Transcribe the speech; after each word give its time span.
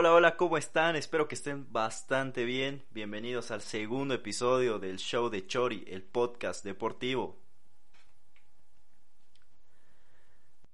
Hola, 0.00 0.14
hola, 0.14 0.36
¿cómo 0.36 0.56
están? 0.56 0.94
Espero 0.94 1.26
que 1.26 1.34
estén 1.34 1.72
bastante 1.72 2.44
bien. 2.44 2.84
Bienvenidos 2.92 3.50
al 3.50 3.62
segundo 3.62 4.14
episodio 4.14 4.78
del 4.78 4.98
show 4.98 5.28
de 5.28 5.44
Chori, 5.44 5.82
el 5.88 6.04
podcast 6.04 6.64
deportivo. 6.64 7.34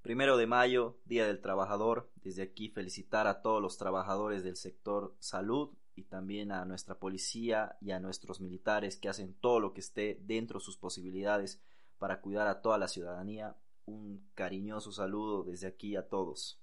Primero 0.03 0.37
de 0.37 0.45
mayo, 0.45 0.99
Día 1.05 1.25
del 1.25 1.41
Trabajador. 1.41 2.07
Desde 2.21 2.43
aquí 2.43 2.69
felicitar 2.69 3.25
a 3.25 3.41
todos 3.41 3.63
los 3.63 3.79
trabajadores 3.79 4.43
del 4.43 4.57
sector 4.57 5.15
salud 5.17 5.71
y 5.95 6.03
también 6.03 6.51
a 6.51 6.63
nuestra 6.65 6.99
policía 6.99 7.77
y 7.81 7.93
a 7.93 7.99
nuestros 7.99 8.39
militares 8.39 8.95
que 8.95 9.09
hacen 9.09 9.33
todo 9.33 9.59
lo 9.59 9.73
que 9.73 9.79
esté 9.79 10.19
dentro 10.21 10.59
de 10.59 10.65
sus 10.65 10.77
posibilidades 10.77 11.59
para 11.97 12.21
cuidar 12.21 12.45
a 12.45 12.61
toda 12.61 12.77
la 12.77 12.87
ciudadanía. 12.87 13.55
Un 13.87 14.29
cariñoso 14.35 14.91
saludo 14.91 15.43
desde 15.45 15.65
aquí 15.65 15.95
a 15.95 16.07
todos. 16.07 16.59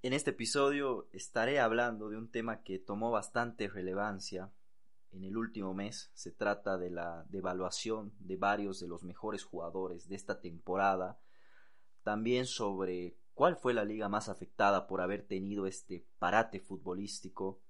En 0.00 0.12
este 0.12 0.30
episodio 0.30 1.08
estaré 1.12 1.58
hablando 1.58 2.08
de 2.08 2.16
un 2.16 2.30
tema 2.30 2.62
que 2.62 2.78
tomó 2.78 3.10
bastante 3.10 3.66
relevancia 3.66 4.52
en 5.10 5.24
el 5.24 5.36
último 5.36 5.74
mes. 5.74 6.12
Se 6.14 6.30
trata 6.30 6.78
de 6.78 6.88
la 6.88 7.24
devaluación 7.30 8.12
de 8.20 8.36
varios 8.36 8.78
de 8.78 8.86
los 8.86 9.02
mejores 9.02 9.42
jugadores 9.42 10.08
de 10.08 10.14
esta 10.14 10.40
temporada. 10.40 11.18
También 12.04 12.46
sobre 12.46 13.16
cuál 13.34 13.56
fue 13.56 13.74
la 13.74 13.84
liga 13.84 14.08
más 14.08 14.28
afectada 14.28 14.86
por 14.86 15.00
haber 15.00 15.26
tenido 15.26 15.66
este 15.66 16.06
parate 16.20 16.60
futbolístico. 16.60 17.60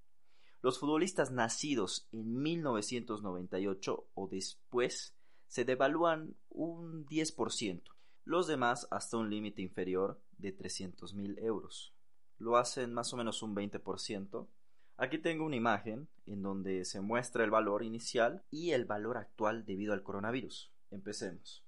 Los 0.61 0.81
futbolistas 0.81 1.31
nacidos 1.31 2.09
en 2.11 2.43
1998 2.43 4.09
o 4.15 4.29
después 4.29 5.15
se 5.47 5.65
devalúan 5.65 6.37
un 6.49 7.07
10%, 7.07 7.83
los 8.25 8.47
demás 8.47 8.89
hasta 8.91 9.17
un 9.17 9.31
límite 9.31 9.63
inferior 9.63 10.21
de 10.37 10.57
300.000 10.57 11.43
euros. 11.43 11.95
Lo 12.39 12.57
hacen 12.57 12.93
más 12.93 13.13
o 13.13 13.17
menos 13.17 13.43
un 13.43 13.55
20%. 13.55 14.49
Aquí 14.97 15.19
tengo 15.19 15.47
una 15.47 15.57
imagen 15.57 16.09
en 16.27 16.43
donde 16.43 16.85
se 16.85 17.01
muestra 17.01 17.45
el 17.45 17.51
valor 17.51 17.85
inicial 17.85 18.45
y 18.51 18.73
el 18.73 18.85
valor 18.85 19.17
actual 19.17 19.65
debido 19.65 19.93
al 19.93 20.03
coronavirus. 20.03 20.73
Empecemos. 20.91 21.65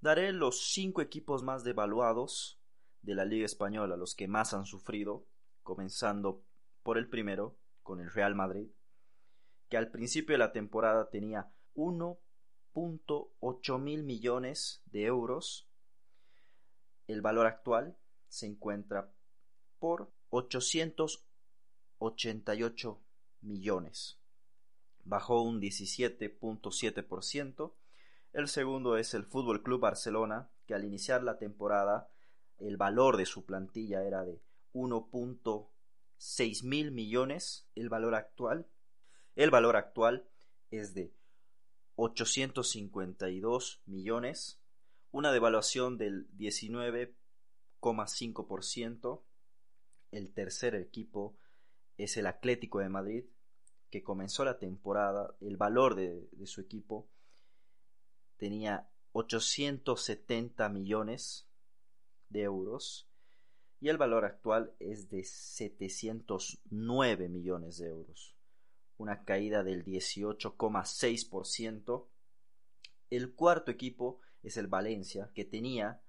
Daré 0.00 0.32
los 0.32 0.72
cinco 0.72 1.02
equipos 1.02 1.42
más 1.42 1.64
devaluados 1.64 2.60
de 3.02 3.16
la 3.16 3.24
Liga 3.24 3.44
Española, 3.46 3.96
los 3.96 4.14
que 4.14 4.28
más 4.28 4.54
han 4.54 4.66
sufrido, 4.66 5.26
comenzando 5.64 6.44
por 6.82 6.96
el 6.96 7.08
primero, 7.08 7.56
con 7.88 8.00
el 8.00 8.10
Real 8.10 8.34
Madrid, 8.34 8.70
que 9.70 9.78
al 9.78 9.90
principio 9.90 10.34
de 10.34 10.38
la 10.38 10.52
temporada 10.52 11.08
tenía 11.08 11.50
1.8 11.74 13.80
mil 13.80 14.02
millones 14.02 14.82
de 14.84 15.06
euros. 15.06 15.70
El 17.06 17.22
valor 17.22 17.46
actual 17.46 17.96
se 18.28 18.44
encuentra 18.44 19.10
por 19.78 20.12
888 20.28 23.00
millones. 23.40 24.20
Bajó 25.04 25.40
un 25.40 25.58
17.7%. 25.58 27.74
El 28.34 28.48
segundo 28.48 28.98
es 28.98 29.14
el 29.14 29.24
Fútbol 29.24 29.62
Club 29.62 29.80
Barcelona, 29.80 30.50
que 30.66 30.74
al 30.74 30.84
iniciar 30.84 31.22
la 31.22 31.38
temporada 31.38 32.10
el 32.58 32.76
valor 32.76 33.16
de 33.16 33.24
su 33.24 33.46
plantilla 33.46 34.04
era 34.04 34.26
de 34.26 34.42
1 34.74 35.08
6 36.18 36.64
mil 36.64 36.90
millones 36.90 37.66
el 37.74 37.88
valor 37.88 38.14
actual. 38.14 38.68
El 39.36 39.50
valor 39.50 39.76
actual 39.76 40.28
es 40.70 40.92
de 40.94 41.14
852 41.96 43.80
millones, 43.86 44.60
una 45.10 45.32
devaluación 45.32 45.96
del 45.96 46.28
19,5%. 46.36 49.22
El 50.10 50.32
tercer 50.32 50.74
equipo 50.74 51.36
es 51.96 52.16
el 52.16 52.26
Atlético 52.26 52.80
de 52.80 52.88
Madrid, 52.88 53.26
que 53.90 54.02
comenzó 54.02 54.44
la 54.44 54.58
temporada, 54.58 55.36
el 55.40 55.56
valor 55.56 55.94
de, 55.94 56.28
de 56.32 56.46
su 56.46 56.60
equipo 56.60 57.08
tenía 58.36 58.90
870 59.12 60.68
millones 60.68 61.48
de 62.28 62.42
euros 62.42 63.08
y 63.80 63.88
el 63.88 63.96
valor 63.96 64.24
actual 64.24 64.74
es 64.80 65.08
de 65.08 65.22
709 65.22 67.28
millones 67.28 67.78
de 67.78 67.86
euros, 67.88 68.34
una 68.96 69.22
caída 69.24 69.62
del 69.62 69.84
18,6%. 69.84 72.08
El 73.10 73.34
cuarto 73.34 73.70
equipo 73.70 74.18
es 74.42 74.56
el 74.56 74.66
Valencia, 74.66 75.30
que 75.34 75.44
tenía 75.44 76.02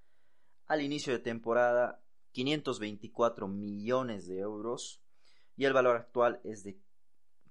al 0.66 0.82
inicio 0.82 1.14
de 1.14 1.20
temporada 1.20 2.02
524 2.32 3.48
millones 3.48 4.26
de 4.28 4.40
euros 4.40 5.04
y 5.56 5.66
el 5.66 5.74
valor 5.74 5.98
actual 5.98 6.42
es 6.44 6.64
de 6.64 6.80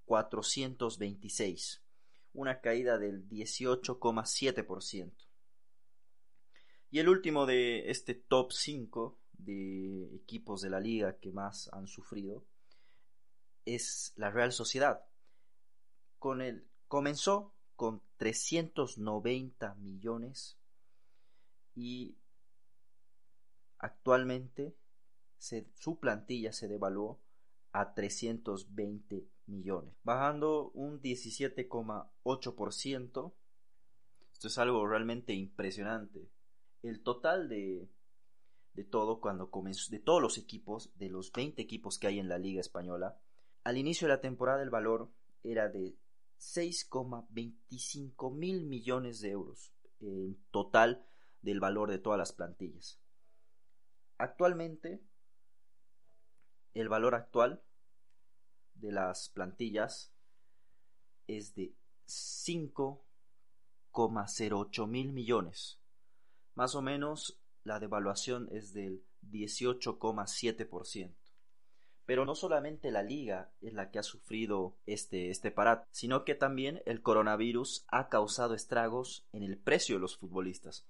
426, 0.05 1.85
una 2.33 2.61
caída 2.61 2.99
del 2.99 3.29
18,7%. 3.29 5.13
Y 6.91 7.01
el 7.01 7.09
último 7.09 7.45
de 7.45 7.91
este 7.91 8.15
top 8.15 8.53
5 8.53 9.19
de 9.39 10.15
equipos 10.15 10.61
de 10.61 10.71
la 10.71 10.81
liga 10.81 11.19
que 11.19 11.33
más 11.33 11.71
han 11.73 11.87
sufrido 11.87 12.45
es 13.65 14.13
la 14.17 14.31
Real 14.31 14.53
Sociedad. 14.53 15.07
Con 16.19 16.43
el, 16.43 16.69
comenzó 16.89 17.55
con 17.77 18.03
390 18.17 19.75
millones 19.77 20.59
y 21.75 22.19
actualmente 23.79 24.75
su 25.39 26.01
plantilla 26.01 26.53
se 26.53 26.67
devaluó 26.67 27.21
a 27.73 27.95
320 27.95 29.29
millones, 29.47 29.95
bajando 30.03 30.73
un 30.75 31.01
17,8%. 31.01 33.33
Esto 34.33 34.49
es 34.49 34.59
algo 34.59 34.85
realmente 34.87 35.33
impresionante. 35.35 36.29
El 36.83 37.03
total 37.03 37.49
de, 37.49 37.89
de 38.79 38.85
todo 38.85 39.21
cuando 39.21 39.51
comenzó, 39.51 39.91
de 39.91 39.99
todos 39.99 40.23
los 40.23 40.39
equipos, 40.39 40.93
de 40.95 41.09
los 41.09 41.33
20 41.33 41.61
equipos 41.61 41.99
que 41.99 42.07
hay 42.07 42.21
en 42.21 42.29
la 42.29 42.39
Liga 42.39 42.61
Española. 42.61 43.19
Al 43.65 43.77
inicio 43.77 44.07
de 44.07 44.15
la 44.15 44.21
temporada 44.21 44.63
el 44.63 44.71
valor 44.71 45.11
era 45.43 45.69
de 45.69 45.99
6,25 46.39 48.33
mil 48.33 48.67
millones 48.67 49.21
de 49.21 49.31
euros 49.31 49.73
en 49.99 50.41
total 50.53 51.05
del 51.43 51.59
valor 51.59 51.91
de 51.91 51.99
todas 51.99 52.21
las 52.21 52.33
plantillas. 52.33 53.01
Actualmente, 54.17 55.03
el 56.73 56.89
valor 56.89 57.17
actual 57.17 57.65
de 58.75 58.93
las 58.93 59.29
plantillas 59.31 60.13
es 61.27 61.57
de 61.57 61.75
5,08 62.07 64.87
mil 64.87 65.13
millones. 65.13 65.81
Más 66.55 66.77
o 66.77 66.83
menos 66.83 67.41
la 67.69 67.79
devaluación 67.79 68.49
es 68.51 68.73
del 68.73 69.05
18,7%. 69.31 71.15
Pero 72.07 72.25
no 72.25 72.35
solamente 72.35 72.91
la 72.91 73.03
liga 73.03 73.53
es 73.61 73.75
la 73.75 73.91
que 73.91 73.99
ha 73.99 74.03
sufrido 74.03 74.79
este, 74.87 75.31
este 75.31 75.51
parate, 75.51 75.87
sino 75.91 76.25
que 76.25 76.35
también 76.35 76.83
el 76.87 77.03
coronavirus 77.03 77.85
ha 77.89 78.09
causado 78.09 78.55
estragos 78.55 79.27
en 79.33 79.43
el 79.43 79.59
precio 79.59 79.97
de 79.97 80.01
los 80.01 80.17
futbolistas, 80.17 80.87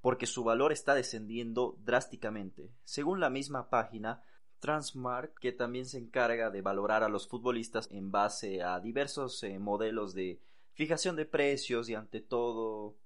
porque 0.00 0.26
su 0.26 0.42
valor 0.42 0.72
está 0.72 0.94
descendiendo 0.94 1.76
drásticamente. 1.80 2.70
Según 2.84 3.20
la 3.20 3.28
misma 3.28 3.68
página, 3.68 4.22
Transmark, 4.60 5.38
que 5.38 5.52
también 5.52 5.84
se 5.84 5.98
encarga 5.98 6.48
de 6.50 6.62
valorar 6.62 7.02
a 7.02 7.10
los 7.10 7.28
futbolistas 7.28 7.90
en 7.90 8.10
base 8.10 8.62
a 8.62 8.80
diversos 8.80 9.42
eh, 9.42 9.58
modelos 9.58 10.14
de 10.14 10.40
fijación 10.72 11.16
de 11.16 11.26
precios 11.26 11.90
y 11.90 11.94
ante 11.94 12.20
todo 12.20 12.96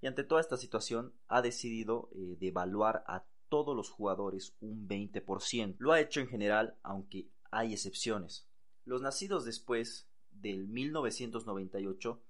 y 0.00 0.06
ante 0.06 0.24
toda 0.24 0.40
esta 0.40 0.56
situación 0.56 1.14
ha 1.28 1.42
decidido 1.42 2.10
eh, 2.12 2.36
devaluar 2.38 3.04
a 3.06 3.26
todos 3.48 3.76
los 3.76 3.90
jugadores 3.90 4.56
un 4.60 4.88
20%. 4.88 5.76
Lo 5.78 5.92
ha 5.92 6.00
hecho 6.00 6.20
en 6.20 6.28
general, 6.28 6.78
aunque 6.82 7.28
hay 7.50 7.72
excepciones. 7.72 8.48
Los 8.84 9.02
nacidos 9.02 9.44
después 9.44 10.08
del 10.30 10.68
1998 10.68 12.22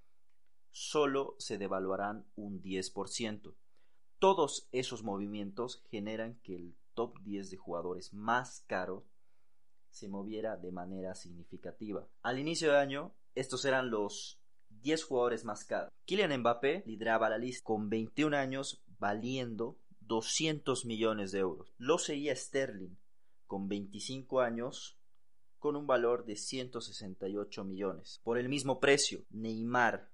solo 0.70 1.36
se 1.38 1.58
devaluarán 1.58 2.26
un 2.36 2.62
10%. 2.62 3.54
Todos 4.18 4.68
esos 4.72 5.02
movimientos 5.02 5.82
generan 5.90 6.40
que 6.42 6.56
el 6.56 6.76
top 6.94 7.20
10 7.22 7.50
de 7.50 7.56
jugadores 7.56 8.12
más 8.12 8.64
caro 8.66 9.06
se 9.90 10.08
moviera 10.08 10.56
de 10.56 10.72
manera 10.72 11.14
significativa. 11.14 12.08
Al 12.22 12.38
inicio 12.38 12.70
de 12.70 12.78
año, 12.78 13.14
estos 13.34 13.64
eran 13.64 13.90
los 13.90 14.39
10 14.82 15.04
jugadores 15.04 15.44
más 15.44 15.64
caros. 15.64 15.92
Kylian 16.06 16.40
Mbappé 16.40 16.82
lideraba 16.86 17.28
la 17.28 17.38
lista 17.38 17.64
con 17.64 17.88
21 17.88 18.36
años 18.36 18.82
valiendo 18.98 19.78
200 20.00 20.84
millones 20.86 21.32
de 21.32 21.40
euros. 21.40 21.72
Lo 21.78 21.98
seguía 21.98 22.34
Sterling 22.34 22.96
con 23.46 23.68
25 23.68 24.40
años 24.40 24.98
con 25.58 25.76
un 25.76 25.86
valor 25.86 26.24
de 26.24 26.36
168 26.36 27.64
millones. 27.64 28.20
Por 28.24 28.38
el 28.38 28.48
mismo 28.48 28.80
precio, 28.80 29.24
Neymar 29.30 30.10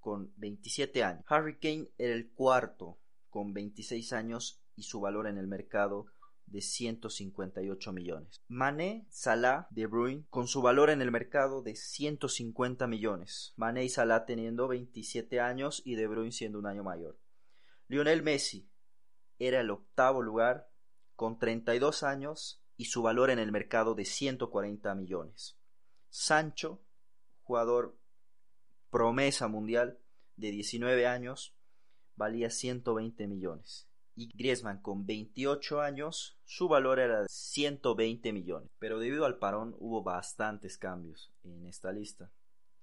con 0.00 0.32
27 0.36 1.04
años. 1.04 1.24
Harry 1.28 1.58
Kane 1.58 1.88
era 1.96 2.14
el 2.14 2.30
cuarto 2.32 2.98
con 3.28 3.52
26 3.52 4.12
años 4.12 4.60
y 4.76 4.82
su 4.82 5.00
valor 5.00 5.26
en 5.26 5.38
el 5.38 5.46
mercado 5.46 6.06
de 6.50 6.60
158 6.60 7.92
millones. 7.92 8.42
Mané, 8.48 9.06
Salah, 9.08 9.66
De 9.70 9.86
Bruyne 9.86 10.24
con 10.28 10.46
su 10.46 10.60
valor 10.62 10.90
en 10.90 11.00
el 11.00 11.10
mercado 11.10 11.62
de 11.62 11.76
150 11.76 12.86
millones. 12.86 13.54
Mané 13.56 13.84
y 13.84 13.88
Salah 13.88 14.26
teniendo 14.26 14.68
27 14.68 15.40
años 15.40 15.80
y 15.84 15.94
De 15.94 16.06
Bruyne 16.06 16.32
siendo 16.32 16.58
un 16.58 16.66
año 16.66 16.82
mayor. 16.82 17.18
Lionel 17.88 18.22
Messi 18.22 18.68
era 19.38 19.60
el 19.60 19.70
octavo 19.70 20.22
lugar 20.22 20.70
con 21.16 21.38
32 21.38 22.02
años 22.02 22.62
y 22.76 22.86
su 22.86 23.02
valor 23.02 23.30
en 23.30 23.38
el 23.38 23.52
mercado 23.52 23.94
de 23.94 24.04
140 24.04 24.94
millones. 24.94 25.58
Sancho, 26.08 26.82
jugador 27.42 27.98
promesa 28.90 29.48
mundial 29.48 29.98
de 30.36 30.50
19 30.50 31.06
años, 31.06 31.54
valía 32.16 32.50
120 32.50 33.26
millones. 33.26 33.89
Y 34.20 34.28
Griezmann 34.34 34.82
con 34.82 35.06
28 35.06 35.80
años, 35.80 36.38
su 36.44 36.68
valor 36.68 37.00
era 37.00 37.22
de 37.22 37.26
120 37.30 38.34
millones. 38.34 38.68
Pero 38.78 38.98
debido 38.98 39.24
al 39.24 39.38
parón 39.38 39.74
hubo 39.78 40.02
bastantes 40.02 40.76
cambios 40.76 41.32
en 41.42 41.66
esta 41.66 41.90
lista. 41.90 42.30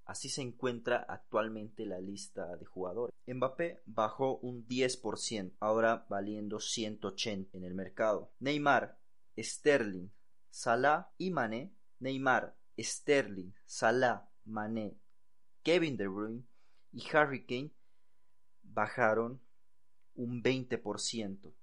Así 0.04 0.30
se 0.30 0.42
encuentra 0.42 1.06
actualmente 1.08 1.86
la 1.86 2.00
lista 2.00 2.56
de 2.56 2.66
jugadores. 2.66 3.14
Mbappé 3.28 3.84
bajó 3.86 4.38
un 4.38 4.68
10%, 4.68 5.54
ahora 5.60 6.08
valiendo 6.10 6.60
180 6.60 7.56
en 7.56 7.64
el 7.66 7.76
mercado. 7.76 8.32
Neymar, 8.40 8.98
Sterling, 9.38 10.10
Salah 10.50 11.12
y 11.20 11.30
Mané. 11.30 11.72
Neymar, 12.00 12.58
Sterling, 12.80 13.52
Salah, 13.64 14.28
Mané, 14.46 14.98
Kevin 15.62 15.98
De 15.98 16.08
Bruyne 16.08 16.48
y 16.92 17.04
Harry 17.16 17.46
Kane 17.46 17.74
bajaron 18.64 19.40
un 20.18 20.44
20%. 20.44 21.54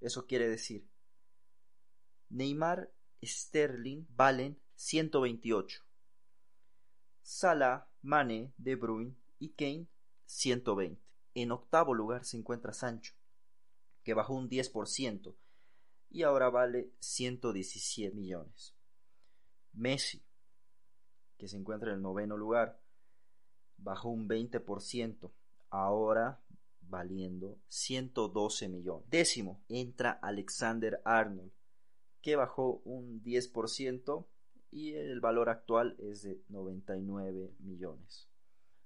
Eso 0.00 0.26
quiere 0.26 0.48
decir, 0.48 0.88
Neymar, 2.30 2.92
Sterling 3.22 4.06
valen 4.16 4.58
128. 4.74 5.84
Salah, 7.22 7.88
Mane, 8.02 8.52
De 8.56 8.74
Bruyne 8.74 9.14
y 9.38 9.50
Kane 9.50 9.86
120. 10.24 11.00
En 11.34 11.52
octavo 11.52 11.94
lugar 11.94 12.24
se 12.24 12.36
encuentra 12.36 12.72
Sancho, 12.72 13.14
que 14.02 14.14
bajó 14.14 14.34
un 14.34 14.48
10% 14.48 15.36
y 16.10 16.22
ahora 16.22 16.50
vale 16.50 16.90
117 16.98 18.14
millones. 18.16 18.74
Messi, 19.72 20.24
que 21.36 21.46
se 21.46 21.56
encuentra 21.56 21.90
en 21.90 21.96
el 21.96 22.02
noveno 22.02 22.36
lugar, 22.36 22.80
bajó 23.76 24.08
un 24.08 24.28
20%, 24.28 25.30
ahora 25.70 26.42
valiendo 26.90 27.58
112 27.68 28.68
millones. 28.68 29.08
Décimo 29.08 29.62
entra 29.68 30.10
Alexander 30.10 31.00
Arnold, 31.04 31.52
que 32.20 32.36
bajó 32.36 32.82
un 32.84 33.22
10% 33.22 34.26
y 34.70 34.92
el 34.92 35.20
valor 35.20 35.48
actual 35.48 35.96
es 35.98 36.22
de 36.22 36.42
99 36.48 37.54
millones. 37.60 38.28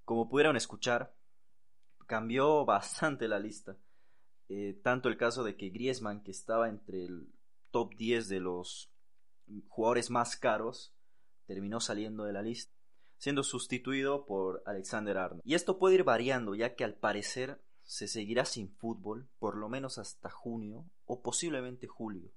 Como 0.04 0.28
pudieron 0.28 0.56
escuchar, 0.56 1.14
cambió 2.06 2.64
bastante 2.64 3.28
la 3.28 3.38
lista. 3.38 3.76
Eh, 4.48 4.78
tanto 4.82 5.08
el 5.08 5.16
caso 5.16 5.42
de 5.42 5.56
que 5.56 5.70
Griezmann, 5.70 6.22
que 6.22 6.30
estaba 6.30 6.68
entre 6.68 7.06
el 7.06 7.32
top 7.70 7.94
10 7.96 8.28
de 8.28 8.40
los 8.40 8.92
jugadores 9.68 10.10
más 10.10 10.36
caros, 10.36 10.94
terminó 11.46 11.80
saliendo 11.80 12.24
de 12.24 12.32
la 12.32 12.42
lista, 12.42 12.74
siendo 13.16 13.42
sustituido 13.42 14.26
por 14.26 14.62
Alexander 14.66 15.16
Arnold. 15.18 15.42
Y 15.44 15.54
esto 15.54 15.78
puede 15.78 15.96
ir 15.96 16.04
variando, 16.04 16.54
ya 16.54 16.74
que 16.74 16.84
al 16.84 16.94
parecer 16.94 17.62
se 17.84 18.08
seguirá 18.08 18.44
sin 18.44 18.68
fútbol 18.70 19.28
por 19.38 19.56
lo 19.56 19.68
menos 19.68 19.98
hasta 19.98 20.30
junio 20.30 20.84
o 21.06 21.22
posiblemente 21.22 21.86
julio 21.86 22.32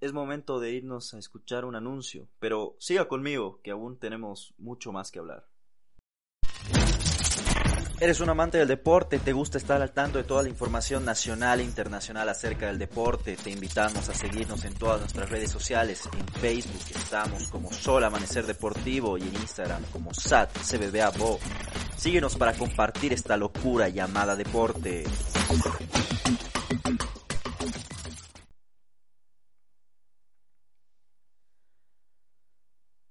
es 0.00 0.12
momento 0.14 0.60
de 0.60 0.72
irnos 0.72 1.12
a 1.12 1.18
escuchar 1.18 1.64
un 1.64 1.76
anuncio, 1.76 2.28
pero 2.38 2.74
siga 2.78 3.06
conmigo, 3.06 3.60
que 3.62 3.70
aún 3.70 3.98
tenemos 3.98 4.54
mucho 4.56 4.92
más 4.92 5.10
que 5.10 5.18
hablar. 5.18 5.46
¿Eres 8.00 8.20
un 8.20 8.30
amante 8.30 8.56
del 8.56 8.66
deporte? 8.66 9.18
¿Te 9.18 9.34
gusta 9.34 9.58
estar 9.58 9.82
al 9.82 9.92
tanto 9.92 10.16
de 10.16 10.24
toda 10.24 10.42
la 10.42 10.48
información 10.48 11.04
nacional 11.04 11.60
e 11.60 11.64
internacional 11.64 12.30
acerca 12.30 12.68
del 12.68 12.78
deporte? 12.78 13.36
Te 13.36 13.50
invitamos 13.50 14.08
a 14.08 14.14
seguirnos 14.14 14.64
en 14.64 14.72
todas 14.72 15.00
nuestras 15.00 15.28
redes 15.28 15.50
sociales. 15.50 16.08
En 16.18 16.26
Facebook 16.40 16.80
estamos 16.94 17.48
como 17.48 17.70
Sol 17.70 18.02
Amanecer 18.02 18.46
Deportivo 18.46 19.18
y 19.18 19.22
en 19.22 19.34
Instagram 19.34 19.82
como 19.92 20.14
SAT 20.14 20.50
CBBA. 20.60 21.12
Síguenos 22.00 22.34
para 22.38 22.56
compartir 22.56 23.12
esta 23.12 23.36
locura 23.36 23.90
llamada 23.90 24.34
deporte. 24.34 25.04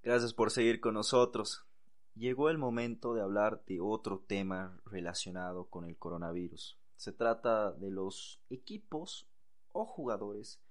Gracias 0.02 0.34
por 0.34 0.50
seguir 0.50 0.80
con 0.80 0.96
nosotros. 0.96 1.68
Llegó 2.16 2.50
el 2.50 2.58
momento 2.58 3.14
de 3.14 3.22
hablar 3.22 3.64
de 3.68 3.80
otro 3.80 4.26
tema 4.28 4.82
relacionado 4.88 5.70
con 5.70 5.86
el 5.86 5.96
coronavirus. 5.96 6.80
Se 6.96 7.12
trata 7.12 7.72
de 7.72 7.92
los 7.92 8.42
equipos 8.50 9.30
o 9.72 9.86
jugadores 9.86 10.64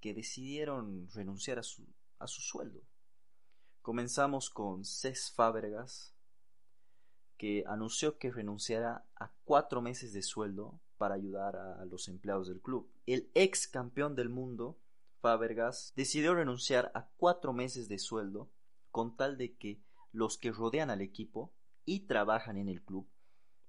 que 0.00 0.14
decidieron 0.14 1.06
renunciar 1.10 1.58
a 1.58 1.62
su, 1.62 1.86
a 2.18 2.26
su 2.26 2.40
sueldo. 2.40 2.80
Comenzamos 3.82 4.48
con 4.48 4.86
Cés 4.86 5.30
Fábregas, 5.36 6.14
que 7.40 7.64
anunció 7.66 8.18
que 8.18 8.30
renunciará 8.30 9.06
a 9.16 9.32
cuatro 9.44 9.80
meses 9.80 10.12
de 10.12 10.20
sueldo 10.20 10.78
para 10.98 11.14
ayudar 11.14 11.56
a 11.56 11.86
los 11.86 12.06
empleados 12.08 12.48
del 12.48 12.60
club. 12.60 12.92
El 13.06 13.30
ex 13.32 13.66
campeón 13.66 14.14
del 14.14 14.28
mundo 14.28 14.76
Fábregas 15.22 15.94
decidió 15.96 16.34
renunciar 16.34 16.92
a 16.94 17.08
cuatro 17.16 17.54
meses 17.54 17.88
de 17.88 17.98
sueldo 17.98 18.50
con 18.90 19.16
tal 19.16 19.38
de 19.38 19.56
que 19.56 19.80
los 20.12 20.36
que 20.36 20.52
rodean 20.52 20.90
al 20.90 21.00
equipo 21.00 21.50
y 21.86 22.00
trabajan 22.00 22.58
en 22.58 22.68
el 22.68 22.82
club 22.82 23.08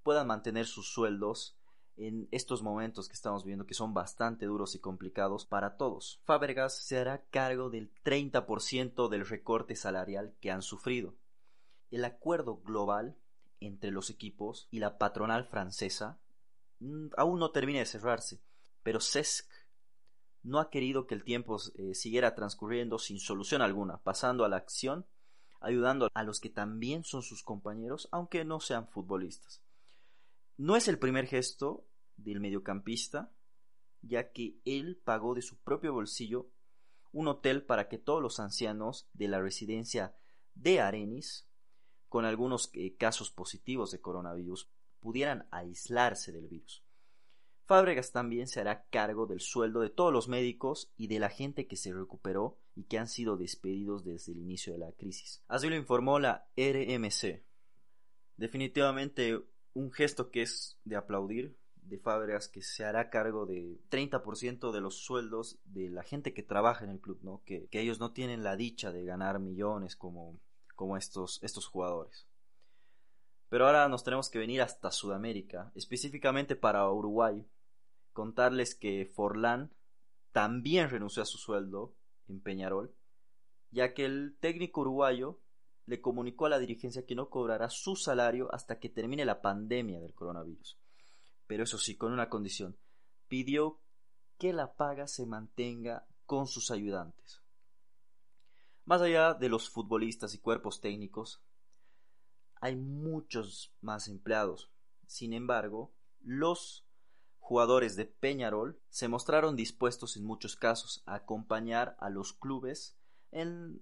puedan 0.03 0.27
mantener 0.27 0.65
sus 0.65 0.91
sueldos 0.91 1.57
en 1.95 2.27
estos 2.31 2.63
momentos 2.63 3.07
que 3.07 3.13
estamos 3.13 3.45
viendo 3.45 3.65
que 3.65 3.73
son 3.73 3.93
bastante 3.93 4.47
duros 4.47 4.75
y 4.75 4.79
complicados 4.79 5.45
para 5.45 5.77
todos. 5.77 6.19
Fábregas 6.25 6.77
se 6.77 6.97
hará 6.97 7.23
cargo 7.29 7.69
del 7.69 7.89
30% 8.03 9.07
del 9.07 9.25
recorte 9.25 9.77
salarial 9.77 10.35
que 10.41 10.51
han 10.51 10.61
sufrido. 10.61 11.15
El 11.89 12.03
acuerdo 12.03 12.57
global 12.57 13.15
entre 13.61 13.91
los 13.91 14.09
equipos 14.09 14.67
y 14.71 14.79
la 14.79 14.97
patronal 14.97 15.45
francesa 15.45 16.19
mm, 16.79 17.07
aún 17.15 17.39
no 17.39 17.51
termina 17.51 17.79
de 17.79 17.85
cerrarse, 17.85 18.41
pero 18.83 18.99
CESC 18.99 19.49
no 20.43 20.59
ha 20.59 20.69
querido 20.69 21.07
que 21.07 21.15
el 21.15 21.23
tiempo 21.23 21.57
eh, 21.75 21.93
siguiera 21.93 22.35
transcurriendo 22.35 22.97
sin 22.97 23.19
solución 23.19 23.61
alguna, 23.61 23.97
pasando 23.99 24.43
a 24.43 24.49
la 24.49 24.57
acción, 24.57 25.05
ayudando 25.59 26.09
a 26.13 26.23
los 26.23 26.39
que 26.39 26.49
también 26.49 27.03
son 27.03 27.21
sus 27.21 27.43
compañeros, 27.43 28.09
aunque 28.11 28.43
no 28.43 28.59
sean 28.59 28.87
futbolistas. 28.87 29.61
No 30.57 30.75
es 30.75 30.87
el 30.87 30.97
primer 30.97 31.27
gesto 31.27 31.85
del 32.17 32.39
mediocampista, 32.39 33.31
ya 34.01 34.31
que 34.31 34.59
él 34.65 34.99
pagó 35.03 35.35
de 35.35 35.43
su 35.43 35.57
propio 35.59 35.93
bolsillo 35.93 36.49
un 37.13 37.27
hotel 37.27 37.63
para 37.63 37.87
que 37.87 37.97
todos 37.97 38.21
los 38.21 38.39
ancianos 38.39 39.07
de 39.13 39.27
la 39.27 39.39
residencia 39.41 40.15
de 40.55 40.79
Arenis, 40.79 41.47
con 42.11 42.25
algunos 42.25 42.69
eh, 42.73 42.97
casos 42.97 43.31
positivos 43.31 43.89
de 43.89 44.01
coronavirus, 44.01 44.69
pudieran 44.99 45.47
aislarse 45.49 46.33
del 46.33 46.49
virus. 46.49 46.83
Fábregas 47.63 48.11
también 48.11 48.47
se 48.47 48.59
hará 48.59 48.83
cargo 48.89 49.27
del 49.27 49.39
sueldo 49.39 49.79
de 49.79 49.91
todos 49.91 50.11
los 50.11 50.27
médicos 50.27 50.91
y 50.97 51.07
de 51.07 51.19
la 51.19 51.29
gente 51.29 51.67
que 51.67 51.77
se 51.77 51.93
recuperó 51.93 52.59
y 52.75 52.83
que 52.83 52.97
han 52.97 53.07
sido 53.07 53.37
despedidos 53.37 54.03
desde 54.03 54.33
el 54.33 54.39
inicio 54.39 54.73
de 54.73 54.79
la 54.79 54.91
crisis. 54.91 55.41
Así 55.47 55.69
lo 55.69 55.77
informó 55.77 56.19
la 56.19 56.49
RMC. 56.57 57.45
Definitivamente 58.35 59.41
un 59.73 59.93
gesto 59.93 60.31
que 60.31 60.41
es 60.41 60.81
de 60.83 60.97
aplaudir 60.97 61.55
de 61.75 61.97
Fábregas 61.97 62.49
que 62.49 62.61
se 62.61 62.83
hará 62.83 63.09
cargo 63.09 63.45
de 63.45 63.79
30% 63.89 64.73
de 64.73 64.81
los 64.81 64.97
sueldos 64.97 65.59
de 65.63 65.89
la 65.89 66.03
gente 66.03 66.33
que 66.33 66.43
trabaja 66.43 66.83
en 66.83 66.91
el 66.91 66.99
club, 66.99 67.19
¿no? 67.23 67.41
Que, 67.45 67.67
que 67.67 67.79
ellos 67.79 68.01
no 68.01 68.11
tienen 68.11 68.43
la 68.43 68.57
dicha 68.57 68.91
de 68.91 69.05
ganar 69.05 69.39
millones 69.39 69.95
como, 69.95 70.41
como 70.81 70.97
estos, 70.97 71.37
estos 71.43 71.67
jugadores. 71.67 72.27
Pero 73.49 73.67
ahora 73.67 73.87
nos 73.87 74.03
tenemos 74.03 74.31
que 74.31 74.39
venir 74.39 74.63
hasta 74.63 74.89
Sudamérica, 74.89 75.71
específicamente 75.75 76.55
para 76.55 76.89
Uruguay, 76.89 77.45
contarles 78.13 78.73
que 78.73 79.05
Forlán 79.05 79.71
también 80.31 80.89
renunció 80.89 81.21
a 81.21 81.27
su 81.27 81.37
sueldo 81.37 81.93
en 82.27 82.41
Peñarol, 82.41 82.95
ya 83.69 83.93
que 83.93 84.05
el 84.05 84.35
técnico 84.39 84.81
uruguayo 84.81 85.39
le 85.85 86.01
comunicó 86.01 86.47
a 86.47 86.49
la 86.49 86.57
dirigencia 86.57 87.05
que 87.05 87.13
no 87.13 87.29
cobrará 87.29 87.69
su 87.69 87.95
salario 87.95 88.51
hasta 88.51 88.79
que 88.79 88.89
termine 88.89 89.23
la 89.23 89.41
pandemia 89.41 89.99
del 89.99 90.15
coronavirus 90.15 90.81
pero 91.51 91.65
eso 91.65 91.77
sí, 91.77 91.97
con 91.97 92.13
una 92.13 92.29
condición. 92.29 92.77
Pidió 93.27 93.81
que 94.37 94.53
la 94.53 94.71
paga 94.71 95.05
se 95.05 95.25
mantenga 95.25 96.07
con 96.25 96.47
sus 96.47 96.71
ayudantes. 96.71 97.40
Más 98.91 99.01
allá 99.01 99.33
de 99.33 99.47
los 99.47 99.69
futbolistas 99.69 100.33
y 100.33 100.39
cuerpos 100.39 100.81
técnicos, 100.81 101.41
hay 102.59 102.75
muchos 102.75 103.73
más 103.79 104.09
empleados. 104.09 104.69
Sin 105.07 105.31
embargo, 105.31 105.93
los 106.19 106.85
jugadores 107.39 107.95
de 107.95 108.05
Peñarol 108.05 108.81
se 108.89 109.07
mostraron 109.07 109.55
dispuestos 109.55 110.17
en 110.17 110.25
muchos 110.25 110.57
casos 110.57 111.03
a 111.05 111.15
acompañar 111.15 111.95
a 112.01 112.09
los 112.09 112.33
clubes 112.33 112.97
en, 113.31 113.81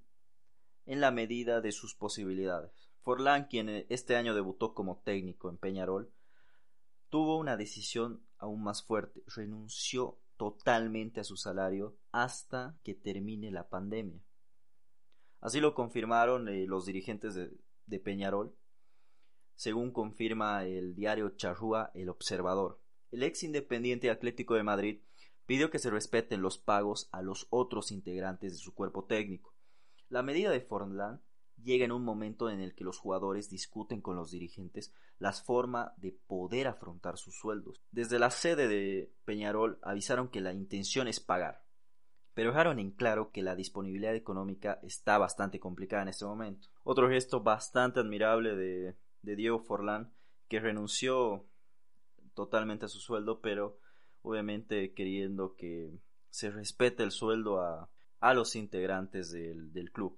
en 0.85 1.01
la 1.01 1.09
medida 1.09 1.59
de 1.59 1.71
sus 1.71 1.95
posibilidades. 1.95 2.91
Forlán, 3.01 3.47
quien 3.47 3.87
este 3.89 4.15
año 4.15 4.35
debutó 4.35 4.75
como 4.75 4.99
técnico 4.99 5.49
en 5.49 5.57
Peñarol, 5.57 6.13
tuvo 7.09 7.39
una 7.39 7.57
decisión 7.57 8.27
aún 8.37 8.61
más 8.61 8.83
fuerte, 8.83 9.23
renunció 9.35 10.19
totalmente 10.37 11.19
a 11.19 11.23
su 11.23 11.35
salario 11.35 11.97
hasta 12.11 12.77
que 12.83 12.93
termine 12.93 13.49
la 13.49 13.69
pandemia. 13.69 14.23
Así 15.41 15.59
lo 15.59 15.73
confirmaron 15.73 16.47
eh, 16.47 16.65
los 16.67 16.85
dirigentes 16.85 17.35
de, 17.35 17.51
de, 17.85 17.99
Peñarol, 17.99 18.55
según 19.55 19.91
confirma 19.91 20.65
el 20.65 20.95
diario 20.95 21.35
Charrúa 21.35 21.91
El 21.93 22.09
Observador. 22.09 22.81
El 23.11 23.23
ex 23.23 23.43
Independiente 23.43 24.09
Atlético 24.09 24.55
de 24.55 24.63
Madrid 24.63 25.01
pidió 25.45 25.71
que 25.71 25.79
se 25.79 25.89
respeten 25.89 26.41
los 26.41 26.57
pagos 26.57 27.09
a 27.11 27.21
los 27.21 27.47
otros 27.49 27.91
integrantes 27.91 28.51
de 28.51 28.57
su 28.59 28.73
cuerpo 28.73 29.05
técnico. 29.05 29.55
La 30.09 30.23
medida 30.23 30.51
de 30.51 30.61
Forlán 30.61 31.21
llega 31.63 31.85
en 31.85 31.91
un 31.91 32.03
momento 32.03 32.49
en 32.49 32.59
el 32.59 32.75
que 32.75 32.83
los 32.83 32.97
jugadores 32.97 33.49
discuten 33.49 34.01
con 34.01 34.15
los 34.15 34.31
dirigentes 34.31 34.93
las 35.17 35.43
formas 35.43 35.91
de 35.97 36.11
poder 36.27 36.67
afrontar 36.67 37.17
sus 37.17 37.35
sueldos. 37.35 37.81
Desde 37.91 38.19
la 38.19 38.31
sede 38.31 38.67
de 38.67 39.13
Peñarol 39.25 39.79
avisaron 39.81 40.29
que 40.29 40.41
la 40.41 40.53
intención 40.53 41.07
es 41.07 41.19
pagar, 41.19 41.63
pero 42.39 42.51
dejaron 42.51 42.79
en 42.79 42.91
claro 42.91 43.31
que 43.33 43.41
la 43.41 43.53
disponibilidad 43.53 44.15
económica 44.15 44.79
está 44.81 45.17
bastante 45.17 45.59
complicada 45.59 46.03
en 46.03 46.07
este 46.07 46.23
momento. 46.23 46.69
Otro 46.83 47.09
gesto 47.09 47.41
bastante 47.41 47.99
admirable 47.99 48.55
de, 48.55 48.95
Diego 49.35 49.59
Forlán, 49.59 50.13
que 50.47 50.61
renunció 50.61 51.45
totalmente 52.35 52.85
a 52.85 52.87
su 52.87 53.01
sueldo, 53.01 53.41
pero 53.41 53.77
obviamente 54.21 54.93
queriendo 54.93 55.57
que 55.57 55.99
se 56.29 56.49
respete 56.49 57.03
el 57.03 57.11
sueldo 57.11 57.59
a, 57.59 57.89
los 58.33 58.55
integrantes 58.55 59.33
del 59.33 59.91
club. 59.91 60.17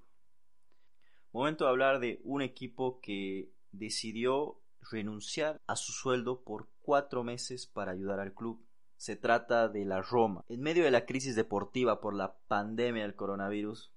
Momento 1.32 1.64
de 1.64 1.72
hablar 1.72 2.00
de 2.00 2.22
un 2.24 2.44
equipo 2.44 3.00
que 3.02 3.52
decidió 3.72 4.62
renunciar 4.92 5.60
a 5.66 5.76
su 5.76 5.92
sueldo 5.92 6.44
por 6.44 6.70
cuatro 6.84 7.24
meses 7.24 7.66
para 7.66 7.94
ayudar 7.94 8.20
al 8.20 8.36
club. 8.36 8.64
Se 9.02 9.16
trata 9.16 9.68
de 9.68 9.84
la 9.84 10.04
Roma. 10.04 10.46
En 10.48 10.62
medio 10.62 10.84
de 10.84 10.92
la 10.92 11.08
crisis 11.08 11.36
deportiva 11.36 12.00
por 12.00 12.14
la 12.14 12.38
pandemia 12.48 13.02
del 13.02 13.16
coronavirus, 13.16 13.92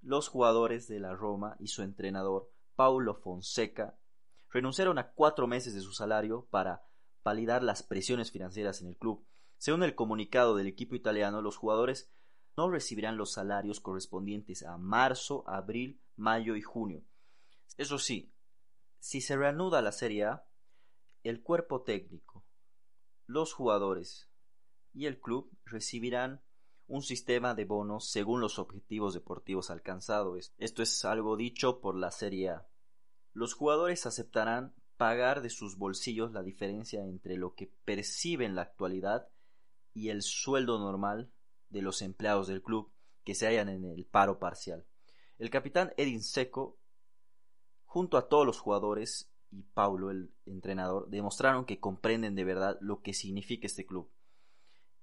los 0.00 0.26
jugadores 0.26 0.88
de 0.88 0.98
la 0.98 1.14
Roma 1.14 1.54
y 1.60 1.68
su 1.68 1.84
entrenador, 1.84 2.50
Paulo 2.74 3.14
Fonseca, 3.14 3.96
renunciaron 4.50 4.98
a 4.98 5.12
cuatro 5.12 5.46
meses 5.46 5.74
de 5.74 5.80
su 5.80 5.92
salario 5.92 6.48
para 6.50 6.82
validar 7.22 7.62
las 7.62 7.84
presiones 7.84 8.32
financieras 8.32 8.80
en 8.80 8.88
el 8.88 8.96
club. 8.96 9.24
Según 9.58 9.84
el 9.84 9.94
comunicado 9.94 10.56
del 10.56 10.66
equipo 10.66 10.96
italiano, 10.96 11.40
los 11.40 11.56
jugadores 11.56 12.10
no 12.56 12.68
recibirán 12.68 13.16
los 13.16 13.30
salarios 13.30 13.78
correspondientes 13.78 14.64
a 14.64 14.76
marzo, 14.76 15.44
abril, 15.48 16.02
mayo 16.16 16.56
y 16.56 16.62
junio. 16.62 17.04
Eso 17.76 17.96
sí, 17.96 18.34
si 18.98 19.20
se 19.20 19.36
reanuda 19.36 19.82
la 19.82 19.92
Serie 19.92 20.24
A, 20.24 20.48
el 21.22 21.44
cuerpo 21.44 21.82
técnico, 21.82 22.44
los 23.28 23.52
jugadores 23.52 24.27
y 24.98 25.06
el 25.06 25.20
club 25.20 25.48
recibirán 25.64 26.42
un 26.88 27.02
sistema 27.02 27.54
de 27.54 27.64
bonos 27.64 28.10
según 28.10 28.40
los 28.40 28.58
objetivos 28.58 29.14
deportivos 29.14 29.70
alcanzados. 29.70 30.52
Esto 30.58 30.82
es 30.82 31.04
algo 31.04 31.36
dicho 31.36 31.80
por 31.80 31.94
la 31.94 32.10
Serie 32.10 32.48
A. 32.48 32.68
Los 33.32 33.54
jugadores 33.54 34.06
aceptarán 34.06 34.74
pagar 34.96 35.40
de 35.40 35.50
sus 35.50 35.78
bolsillos 35.78 36.32
la 36.32 36.42
diferencia 36.42 37.04
entre 37.04 37.36
lo 37.36 37.54
que 37.54 37.72
perciben 37.84 38.50
en 38.50 38.56
la 38.56 38.62
actualidad 38.62 39.28
y 39.94 40.08
el 40.08 40.22
sueldo 40.22 40.80
normal 40.80 41.30
de 41.68 41.82
los 41.82 42.02
empleados 42.02 42.48
del 42.48 42.60
club 42.60 42.90
que 43.22 43.36
se 43.36 43.46
hallan 43.46 43.68
en 43.68 43.84
el 43.84 44.04
paro 44.04 44.40
parcial. 44.40 44.84
El 45.38 45.50
capitán 45.50 45.92
Edin 45.96 46.24
Seco, 46.24 46.80
junto 47.84 48.16
a 48.16 48.26
todos 48.26 48.44
los 48.44 48.58
jugadores 48.58 49.30
y 49.52 49.62
Paulo, 49.62 50.10
el 50.10 50.34
entrenador, 50.44 51.08
demostraron 51.08 51.66
que 51.66 51.78
comprenden 51.78 52.34
de 52.34 52.42
verdad 52.42 52.78
lo 52.80 53.00
que 53.00 53.14
significa 53.14 53.68
este 53.68 53.86
club. 53.86 54.10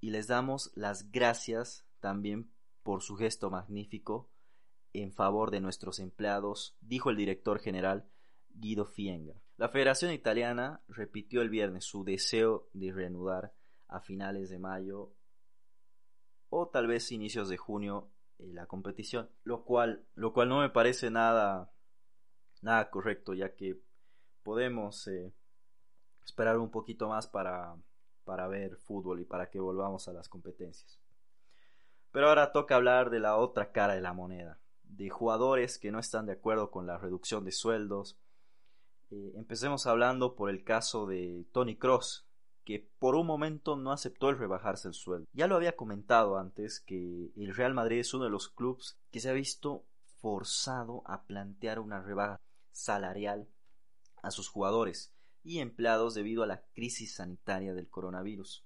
Y 0.05 0.11
les 0.11 0.27
damos 0.27 0.71
las 0.75 1.11
gracias 1.11 1.83
también 1.99 2.51
por 2.83 3.01
su 3.01 3.15
gesto 3.15 3.49
magnífico 3.49 4.29
en 4.93 5.11
favor 5.11 5.49
de 5.49 5.61
nuestros 5.61 5.97
empleados, 5.97 6.77
dijo 6.79 7.09
el 7.09 7.15
director 7.15 7.59
general 7.59 8.07
Guido 8.49 8.85
Fienga. 8.85 9.41
La 9.57 9.69
Federación 9.69 10.11
Italiana 10.11 10.83
repitió 10.87 11.41
el 11.41 11.49
viernes 11.49 11.85
su 11.85 12.03
deseo 12.03 12.69
de 12.73 12.93
reanudar 12.93 13.55
a 13.87 13.99
finales 13.99 14.51
de 14.51 14.59
mayo 14.59 15.11
o 16.49 16.67
tal 16.67 16.85
vez 16.85 17.11
inicios 17.11 17.49
de 17.49 17.57
junio 17.57 18.11
eh, 18.37 18.53
la 18.53 18.67
competición, 18.67 19.31
lo 19.43 19.63
cual, 19.63 20.05
lo 20.13 20.33
cual 20.33 20.49
no 20.49 20.59
me 20.59 20.69
parece 20.69 21.09
nada, 21.09 21.73
nada 22.61 22.91
correcto, 22.91 23.33
ya 23.33 23.55
que 23.55 23.81
podemos 24.43 25.07
eh, 25.07 25.33
esperar 26.23 26.59
un 26.59 26.69
poquito 26.69 27.09
más 27.09 27.25
para, 27.25 27.75
para 28.25 28.47
ver 28.47 28.75
fútbol 28.77 29.21
y 29.21 29.25
para 29.25 29.49
que 29.49 29.59
volvamos 29.59 30.07
a 30.07 30.13
las 30.13 30.27
competencias. 30.27 30.99
Pero 32.11 32.29
ahora 32.29 32.51
toca 32.51 32.75
hablar 32.75 33.09
de 33.09 33.19
la 33.19 33.37
otra 33.37 33.71
cara 33.71 33.93
de 33.93 34.01
la 34.01 34.13
moneda, 34.13 34.59
de 34.83 35.09
jugadores 35.09 35.77
que 35.77 35.91
no 35.91 35.99
están 35.99 36.25
de 36.25 36.33
acuerdo 36.33 36.71
con 36.71 36.87
la 36.87 36.97
reducción 36.97 37.45
de 37.45 37.51
sueldos. 37.51 38.17
Eh, 39.11 39.33
empecemos 39.35 39.85
hablando 39.85 40.35
por 40.35 40.49
el 40.49 40.63
caso 40.63 41.05
de 41.05 41.45
Tony 41.51 41.77
Cross, 41.77 42.27
que 42.63 42.89
por 42.99 43.15
un 43.15 43.27
momento 43.27 43.75
no 43.75 43.91
aceptó 43.91 44.29
el 44.29 44.37
rebajarse 44.37 44.87
el 44.87 44.93
sueldo. 44.93 45.27
Ya 45.33 45.47
lo 45.47 45.55
había 45.55 45.75
comentado 45.75 46.37
antes 46.37 46.79
que 46.79 47.31
el 47.35 47.55
Real 47.55 47.73
Madrid 47.73 47.99
es 47.99 48.13
uno 48.13 48.25
de 48.25 48.31
los 48.31 48.49
clubes 48.49 48.97
que 49.11 49.19
se 49.19 49.29
ha 49.29 49.33
visto 49.33 49.85
forzado 50.21 51.03
a 51.05 51.23
plantear 51.23 51.79
una 51.79 52.01
rebaja 52.01 52.39
salarial 52.71 53.47
a 54.23 54.31
sus 54.31 54.49
jugadores 54.49 55.14
y 55.45 55.59
empleados 55.59 56.15
debido 56.15 56.41
a 56.43 56.47
la 56.47 56.65
crisis 56.73 57.15
sanitaria 57.15 57.75
del 57.75 57.87
coronavirus. 57.87 58.65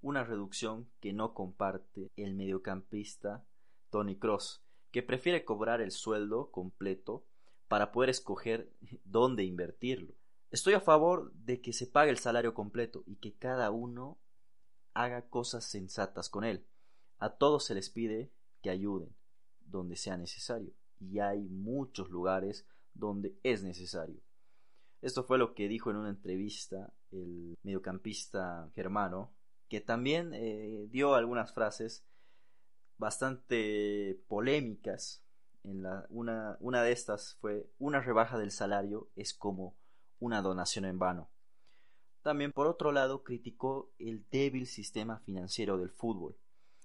Una 0.00 0.22
reducción 0.22 0.88
que 1.00 1.12
no 1.12 1.34
comparte 1.34 2.12
el 2.16 2.34
mediocampista 2.34 3.44
Tony 3.90 4.16
Cross, 4.16 4.62
que 4.92 5.02
prefiere 5.02 5.44
cobrar 5.44 5.80
el 5.80 5.90
sueldo 5.90 6.52
completo 6.52 7.26
para 7.66 7.90
poder 7.90 8.10
escoger 8.10 8.70
dónde 9.04 9.42
invertirlo. 9.42 10.14
Estoy 10.52 10.74
a 10.74 10.80
favor 10.80 11.32
de 11.32 11.60
que 11.60 11.72
se 11.72 11.88
pague 11.88 12.12
el 12.12 12.18
salario 12.18 12.54
completo 12.54 13.02
y 13.06 13.16
que 13.16 13.34
cada 13.34 13.72
uno 13.72 14.20
haga 14.92 15.28
cosas 15.28 15.64
sensatas 15.64 16.28
con 16.28 16.44
él. 16.44 16.64
A 17.18 17.30
todos 17.30 17.64
se 17.64 17.74
les 17.74 17.90
pide 17.90 18.30
que 18.62 18.70
ayuden 18.70 19.16
donde 19.60 19.96
sea 19.96 20.16
necesario 20.16 20.72
y 21.00 21.18
hay 21.18 21.48
muchos 21.48 22.08
lugares 22.08 22.66
donde 22.92 23.36
es 23.42 23.64
necesario. 23.64 24.22
Esto 25.04 25.22
fue 25.22 25.36
lo 25.36 25.52
que 25.52 25.68
dijo 25.68 25.90
en 25.90 25.96
una 25.96 26.08
entrevista 26.08 26.90
el 27.12 27.58
mediocampista 27.62 28.70
germano, 28.74 29.34
que 29.68 29.82
también 29.82 30.32
eh, 30.32 30.88
dio 30.88 31.14
algunas 31.14 31.52
frases 31.52 32.06
bastante 32.96 34.18
polémicas. 34.28 35.22
En 35.62 35.82
la, 35.82 36.06
una, 36.08 36.56
una 36.58 36.82
de 36.82 36.92
estas 36.92 37.34
fue 37.42 37.68
una 37.78 38.00
rebaja 38.00 38.38
del 38.38 38.50
salario 38.50 39.10
es 39.14 39.34
como 39.34 39.76
una 40.20 40.40
donación 40.40 40.86
en 40.86 40.98
vano. 40.98 41.28
También 42.22 42.50
por 42.50 42.66
otro 42.66 42.90
lado 42.90 43.24
criticó 43.24 43.92
el 43.98 44.24
débil 44.30 44.66
sistema 44.66 45.18
financiero 45.18 45.76
del 45.76 45.90
fútbol. 45.90 46.38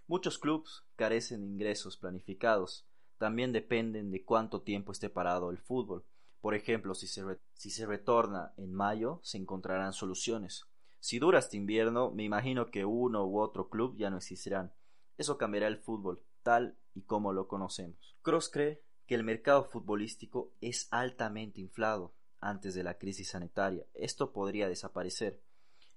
Muchos 0.08 0.40
clubes 0.40 0.84
carecen 0.98 1.40
de 1.40 1.48
ingresos 1.48 1.96
planificados, 1.96 2.86
también 3.18 3.54
dependen 3.54 4.12
de 4.12 4.26
cuánto 4.26 4.62
tiempo 4.62 4.92
esté 4.92 5.10
parado 5.10 5.52
el 5.52 5.58
fútbol. 5.58 6.04
Por 6.42 6.54
ejemplo, 6.54 6.96
si 6.96 7.08
se, 7.08 7.24
si 7.60 7.72
se 7.72 7.86
retorna 7.86 8.54
en 8.56 8.74
mayo, 8.74 9.20
se 9.22 9.38
encontrarán 9.38 9.92
soluciones. 9.92 10.64
Si 11.02 11.20
dura 11.20 11.40
este 11.40 11.58
invierno, 11.58 12.10
me 12.10 12.24
imagino 12.24 12.72
que 12.72 12.86
uno 12.86 13.26
u 13.26 13.38
otro 13.38 13.68
club 13.68 13.98
ya 13.98 14.10
no 14.10 14.16
existirán. 14.16 14.72
Eso 15.18 15.38
cambiará 15.38 15.68
el 15.68 15.78
fútbol, 15.78 16.24
tal 16.42 16.78
y 16.94 17.02
como 17.02 17.34
lo 17.34 17.50
conocemos. 17.50 18.16
Cross 18.22 18.48
cree 18.48 18.82
que 19.06 19.16
el 19.16 19.26
mercado 19.26 19.66
futbolístico 19.66 20.54
es 20.62 20.88
altamente 20.92 21.60
inflado 21.60 22.16
antes 22.40 22.76
de 22.76 22.84
la 22.84 22.98
crisis 22.98 23.32
sanitaria. 23.32 23.86
Esto 23.94 24.32
podría 24.32 24.70
desaparecer. 24.70 25.44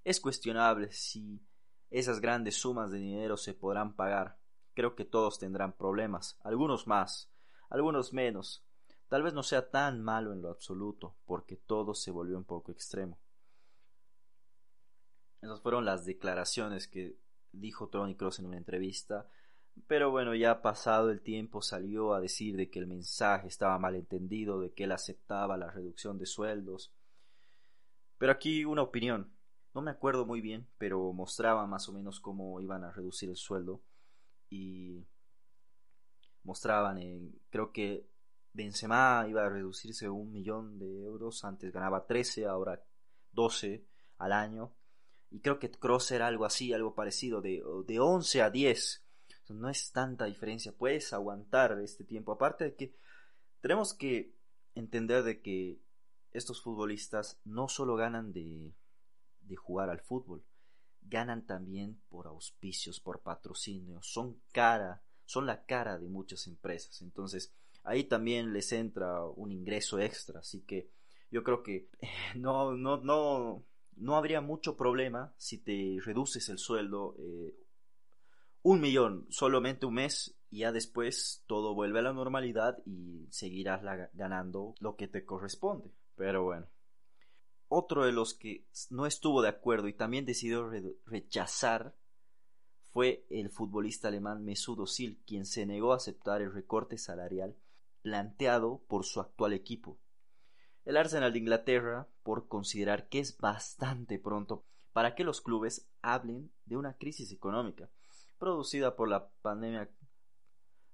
Es 0.03 0.19
cuestionable 0.19 0.91
si 0.91 1.47
esas 1.89 2.19
grandes 2.19 2.57
sumas 2.57 2.91
de 2.91 2.97
dinero 2.97 3.37
se 3.37 3.53
podrán 3.53 3.95
pagar. 3.95 4.37
Creo 4.73 4.95
que 4.95 5.05
todos 5.05 5.39
tendrán 5.39 5.77
problemas, 5.77 6.37
algunos 6.43 6.87
más, 6.87 7.31
algunos 7.69 8.11
menos. 8.11 8.65
Tal 9.07 9.23
vez 9.23 9.33
no 9.33 9.43
sea 9.43 9.69
tan 9.69 10.01
malo 10.01 10.33
en 10.33 10.41
lo 10.41 10.49
absoluto, 10.49 11.15
porque 11.25 11.55
todo 11.55 11.93
se 11.93 12.11
volvió 12.11 12.37
un 12.37 12.45
poco 12.45 12.71
extremo. 12.71 13.19
Esas 15.41 15.61
fueron 15.61 15.85
las 15.85 16.05
declaraciones 16.05 16.87
que 16.87 17.17
dijo 17.51 17.87
Tony 17.89 18.15
Cross 18.15 18.39
en 18.39 18.47
una 18.47 18.57
entrevista. 18.57 19.27
Pero 19.87 20.11
bueno, 20.11 20.35
ya 20.35 20.61
pasado 20.61 21.09
el 21.09 21.21
tiempo 21.21 21.61
salió 21.61 22.13
a 22.13 22.21
decir 22.21 22.55
de 22.55 22.69
que 22.69 22.79
el 22.79 22.87
mensaje 22.87 23.47
estaba 23.47 23.77
mal 23.79 23.95
entendido, 23.95 24.59
de 24.59 24.71
que 24.71 24.85
él 24.85 24.91
aceptaba 24.91 25.57
la 25.57 25.69
reducción 25.69 26.17
de 26.17 26.25
sueldos. 26.25 26.93
Pero 28.17 28.31
aquí 28.31 28.65
una 28.65 28.83
opinión. 28.83 29.33
No 29.73 29.81
me 29.81 29.91
acuerdo 29.91 30.25
muy 30.25 30.39
bien, 30.39 30.67
pero 30.77 31.11
mostraba 31.13 31.65
más 31.65 31.89
o 31.89 31.93
menos 31.93 32.19
cómo 32.19 32.61
iban 32.61 32.83
a 32.83 32.91
reducir 32.91 33.29
el 33.29 33.35
sueldo. 33.35 33.81
Y 34.49 35.03
mostraban, 36.43 36.99
en, 36.99 37.39
creo 37.49 37.71
que 37.71 38.07
Benzema 38.53 39.25
iba 39.27 39.45
a 39.45 39.49
reducirse 39.49 40.07
un 40.09 40.31
millón 40.31 40.77
de 40.77 41.03
euros, 41.03 41.43
antes 41.43 41.71
ganaba 41.71 42.05
13, 42.05 42.45
ahora 42.45 42.83
12 43.31 43.85
al 44.17 44.31
año. 44.31 44.75
Y 45.31 45.39
creo 45.39 45.57
que 45.57 45.71
Cross 45.71 46.11
era 46.11 46.27
algo 46.27 46.45
así, 46.45 46.71
algo 46.71 46.93
parecido, 46.93 47.41
de, 47.41 47.63
de 47.87 47.99
11 47.99 48.41
a 48.43 48.49
10. 48.51 49.03
No 49.49 49.69
es 49.69 49.91
tanta 49.91 50.25
diferencia, 50.25 50.71
puedes 50.71 51.11
aguantar 51.13 51.79
este 51.81 52.03
tiempo. 52.03 52.31
Aparte 52.31 52.63
de 52.65 52.75
que 52.75 52.95
tenemos 53.61 53.93
que 53.93 54.35
entender 54.75 55.23
de 55.23 55.41
que 55.41 55.81
estos 56.31 56.61
futbolistas 56.61 57.39
no 57.43 57.67
solo 57.67 57.95
ganan 57.95 58.31
de, 58.31 58.73
de 59.41 59.55
jugar 59.55 59.89
al 59.89 60.01
fútbol, 60.01 60.45
ganan 61.01 61.45
también 61.45 62.01
por 62.09 62.27
auspicios, 62.27 62.99
por 62.99 63.21
patrocinios, 63.21 64.07
son 64.07 64.41
cara, 64.51 65.03
son 65.25 65.45
la 65.45 65.65
cara 65.65 65.97
de 65.97 66.09
muchas 66.09 66.47
empresas. 66.47 67.01
Entonces, 67.01 67.53
ahí 67.83 68.05
también 68.05 68.53
les 68.53 68.71
entra 68.71 69.23
un 69.25 69.51
ingreso 69.51 69.99
extra, 69.99 70.39
así 70.39 70.61
que 70.61 70.89
yo 71.31 71.43
creo 71.43 71.63
que 71.63 71.89
no, 72.35 72.73
no, 72.73 72.97
no, 72.97 73.65
no 73.95 74.15
habría 74.15 74.41
mucho 74.41 74.75
problema 74.77 75.33
si 75.37 75.57
te 75.57 75.97
reduces 76.03 76.49
el 76.49 76.57
sueldo 76.57 77.15
eh, 77.19 77.55
un 78.63 78.79
millón 78.79 79.27
solamente 79.29 79.85
un 79.85 79.95
mes 79.95 80.35
y 80.49 80.59
ya 80.59 80.71
después 80.71 81.43
todo 81.47 81.73
vuelve 81.73 81.99
a 81.99 82.03
la 82.03 82.13
normalidad 82.13 82.77
y 82.85 83.27
seguirás 83.29 83.81
ganando 84.13 84.75
lo 84.79 84.95
que 84.95 85.07
te 85.07 85.25
corresponde. 85.25 85.91
Pero 86.15 86.43
bueno. 86.43 86.67
Otro 87.67 88.05
de 88.05 88.11
los 88.11 88.35
que 88.35 88.67
no 88.91 89.07
estuvo 89.07 89.41
de 89.41 89.49
acuerdo 89.49 89.87
y 89.87 89.93
también 89.93 90.25
decidió 90.25 90.69
rechazar 91.07 91.95
fue 92.91 93.25
el 93.31 93.49
futbolista 93.49 94.09
alemán 94.09 94.45
Mesut 94.45 94.79
Özil, 94.79 95.19
quien 95.25 95.47
se 95.47 95.65
negó 95.65 95.91
a 95.91 95.95
aceptar 95.95 96.43
el 96.43 96.53
recorte 96.53 96.99
salarial 96.99 97.55
planteado 98.03 98.83
por 98.87 99.05
su 99.05 99.19
actual 99.19 99.53
equipo. 99.53 99.99
El 100.85 100.97
Arsenal 100.97 101.33
de 101.33 101.39
Inglaterra, 101.39 102.07
por 102.21 102.47
considerar 102.47 103.09
que 103.09 103.19
es 103.19 103.39
bastante 103.39 104.19
pronto 104.19 104.67
para 104.91 105.15
que 105.15 105.23
los 105.23 105.41
clubes 105.41 105.89
hablen 106.03 106.51
de 106.65 106.77
una 106.77 106.95
crisis 106.97 107.31
económica 107.31 107.89
producida 108.37 108.95
por 108.95 109.07
la 109.07 109.31
pandemia 109.41 109.89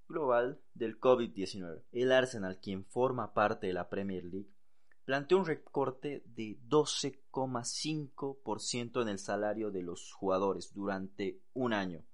global 0.07 0.61
del 0.75 0.97
COVID-19. 0.99 1.81
El 1.91 2.11
Arsenal, 2.11 2.59
quien 2.59 2.85
forma 2.85 3.33
parte 3.33 3.65
de 3.65 3.73
la 3.73 3.89
Premier 3.89 4.23
League, 4.23 4.51
planteó 5.03 5.39
un 5.39 5.47
recorte 5.47 6.21
de 6.27 6.59
12,5% 6.67 9.01
en 9.01 9.07
el 9.07 9.17
salario 9.17 9.71
de 9.71 9.81
los 9.81 10.13
jugadores 10.13 10.75
durante 10.75 11.41
un 11.53 11.73
año, 11.73 12.05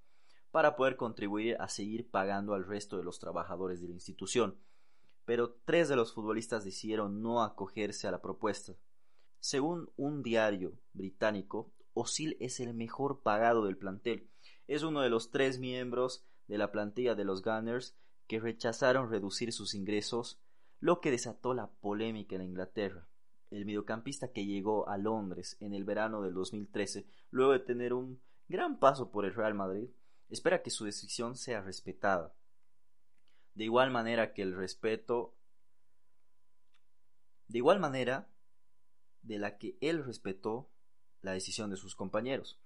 para 0.50 0.74
poder 0.74 0.96
contribuir 0.96 1.58
a 1.60 1.68
seguir 1.68 2.10
pagando 2.10 2.54
al 2.54 2.66
resto 2.66 2.96
de 2.96 3.04
los 3.04 3.18
trabajadores 3.18 3.82
de 3.82 3.88
la 3.88 3.94
institución. 3.94 4.58
Pero 5.26 5.58
tres 5.66 5.90
de 5.90 5.96
los 5.96 6.14
futbolistas 6.14 6.64
decidieron 6.64 7.20
no 7.20 7.42
acogerse 7.42 8.08
a 8.08 8.10
la 8.10 8.22
propuesta. 8.22 8.72
Según 9.40 9.90
un 9.96 10.22
diario 10.22 10.78
británico, 10.94 11.70
Osil 11.92 12.38
es 12.40 12.60
el 12.60 12.72
mejor 12.72 13.20
pagado 13.22 13.66
del 13.66 13.76
plantel. 13.76 14.30
Es 14.66 14.82
uno 14.82 15.02
de 15.02 15.10
los 15.10 15.30
tres 15.30 15.58
miembros 15.58 16.24
de 16.46 16.56
la 16.56 16.72
plantilla 16.72 17.14
de 17.14 17.24
los 17.24 17.42
Gunners 17.42 17.96
que 18.26 18.40
rechazaron 18.40 19.10
reducir 19.10 19.52
sus 19.52 19.74
ingresos 19.74 20.40
lo 20.78 21.00
que 21.00 21.10
desató 21.10 21.54
la 21.54 21.70
polémica 21.70 22.36
en 22.36 22.42
Inglaterra. 22.42 23.08
El 23.50 23.64
mediocampista 23.64 24.32
que 24.32 24.46
llegó 24.46 24.88
a 24.88 24.98
Londres 24.98 25.56
en 25.60 25.74
el 25.74 25.84
verano 25.84 26.22
del 26.22 26.34
2013, 26.34 27.06
luego 27.30 27.52
de 27.52 27.60
tener 27.60 27.92
un 27.92 28.20
gran 28.48 28.78
paso 28.78 29.10
por 29.10 29.24
el 29.24 29.34
Real 29.34 29.54
Madrid, 29.54 29.88
espera 30.28 30.62
que 30.62 30.70
su 30.70 30.84
decisión 30.84 31.36
sea 31.36 31.62
respetada. 31.62 32.35
De 33.56 33.64
igual 33.64 33.90
manera 33.90 34.34
que 34.34 34.42
el 34.42 34.54
respeto 34.54 35.34
de 37.48 37.58
igual 37.58 37.80
manera 37.80 38.28
de 39.22 39.38
la 39.38 39.56
que 39.56 39.78
él 39.80 40.04
respetó 40.04 40.70
la 41.22 41.32
decisión 41.32 41.70
de 41.70 41.76
sus 41.76 41.96
compañeros, 41.96 42.60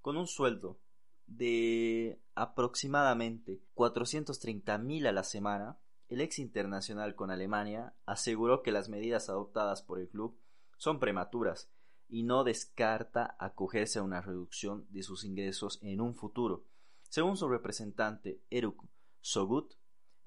con 0.00 0.16
un 0.16 0.28
sueldo 0.28 0.78
de 1.26 2.20
aproximadamente 2.36 3.60
430 3.74 4.78
mil 4.78 5.08
a 5.08 5.12
la 5.12 5.24
semana, 5.24 5.80
el 6.08 6.20
ex 6.20 6.38
internacional 6.38 7.16
con 7.16 7.32
Alemania 7.32 7.94
aseguró 8.06 8.62
que 8.62 8.70
las 8.70 8.88
medidas 8.88 9.28
adoptadas 9.28 9.82
por 9.82 9.98
el 9.98 10.08
club 10.08 10.38
son 10.76 11.00
prematuras 11.00 11.68
y 12.08 12.22
no 12.22 12.44
descarta 12.44 13.36
acogerse 13.40 13.98
a 13.98 14.04
una 14.04 14.22
reducción 14.22 14.86
de 14.90 15.02
sus 15.02 15.24
ingresos 15.24 15.80
en 15.82 16.00
un 16.00 16.14
futuro. 16.14 16.64
Según 17.08 17.36
su 17.36 17.48
representante 17.48 18.40
Eruk 18.50 18.84
Sogut, 19.20 19.74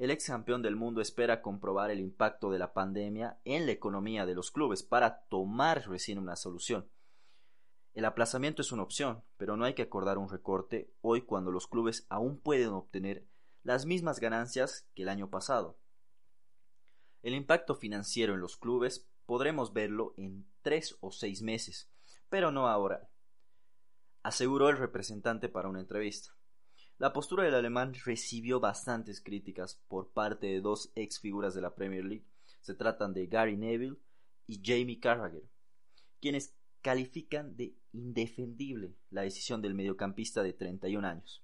el 0.02 0.10
ex 0.10 0.26
campeón 0.26 0.64
del 0.64 0.76
mundo 0.76 1.00
espera 1.00 1.44
comprobar 1.44 1.92
el 1.92 2.00
impacto 2.00 2.50
de 2.50 2.58
la 2.58 2.74
pandemia 2.74 3.40
en 3.46 3.68
la 3.68 3.72
economía 3.72 4.26
de 4.26 4.34
los 4.34 4.50
clubes 4.50 4.82
para 4.82 5.26
tomar 5.26 5.88
recién 5.88 6.18
una 6.18 6.36
solución. 6.36 6.90
El 7.94 8.06
aplazamiento 8.06 8.64
es 8.64 8.72
una 8.72 8.82
opción, 8.82 9.24
pero 9.38 9.58
no 9.58 9.64
hay 9.64 9.76
que 9.76 9.84
acordar 9.84 10.18
un 10.18 10.28
recorte 10.28 10.92
hoy 11.02 11.22
cuando 11.22 11.52
los 11.52 11.68
clubes 11.68 12.08
aún 12.10 12.40
pueden 12.40 12.70
obtener 12.70 13.28
las 13.62 13.86
mismas 13.86 14.20
ganancias 14.20 14.88
que 14.96 15.04
el 15.04 15.10
año 15.10 15.30
pasado. 15.30 15.78
El 17.22 17.36
impacto 17.36 17.76
financiero 17.76 18.34
en 18.34 18.42
los 18.42 18.58
clubes 18.58 19.08
podremos 19.28 19.72
verlo 19.72 20.16
en 20.18 20.48
tres 20.64 20.98
o 21.02 21.12
seis 21.12 21.44
meses, 21.44 21.92
pero 22.28 22.52
no 22.52 22.68
ahora, 22.68 23.08
aseguró 24.24 24.70
el 24.70 24.78
representante 24.78 25.48
para 25.48 25.70
una 25.70 25.80
entrevista. 25.80 26.36
La 27.02 27.14
postura 27.14 27.44
del 27.44 27.56
alemán 27.56 27.96
recibió 28.06 28.60
bastantes 28.60 29.22
críticas 29.22 29.82
por 29.88 30.12
parte 30.12 30.46
de 30.46 30.62
dos 30.62 30.92
ex 30.94 31.20
figuras 31.20 31.56
de 31.56 31.62
la 31.62 31.74
Premier 31.74 32.06
League. 32.06 32.28
Se 32.60 32.76
tratan 32.76 33.12
de 33.12 33.26
Gary 33.26 33.58
Neville 33.58 33.98
y 34.46 34.62
Jamie 34.64 35.00
Carragher, 35.00 35.50
quienes 36.20 36.54
califican 36.84 37.58
de 37.58 37.76
indefendible 37.92 38.94
la 39.10 39.24
decisión 39.24 39.64
del 39.64 39.74
mediocampista 39.74 40.44
de 40.44 40.54
31 40.54 41.08
años. 41.08 41.44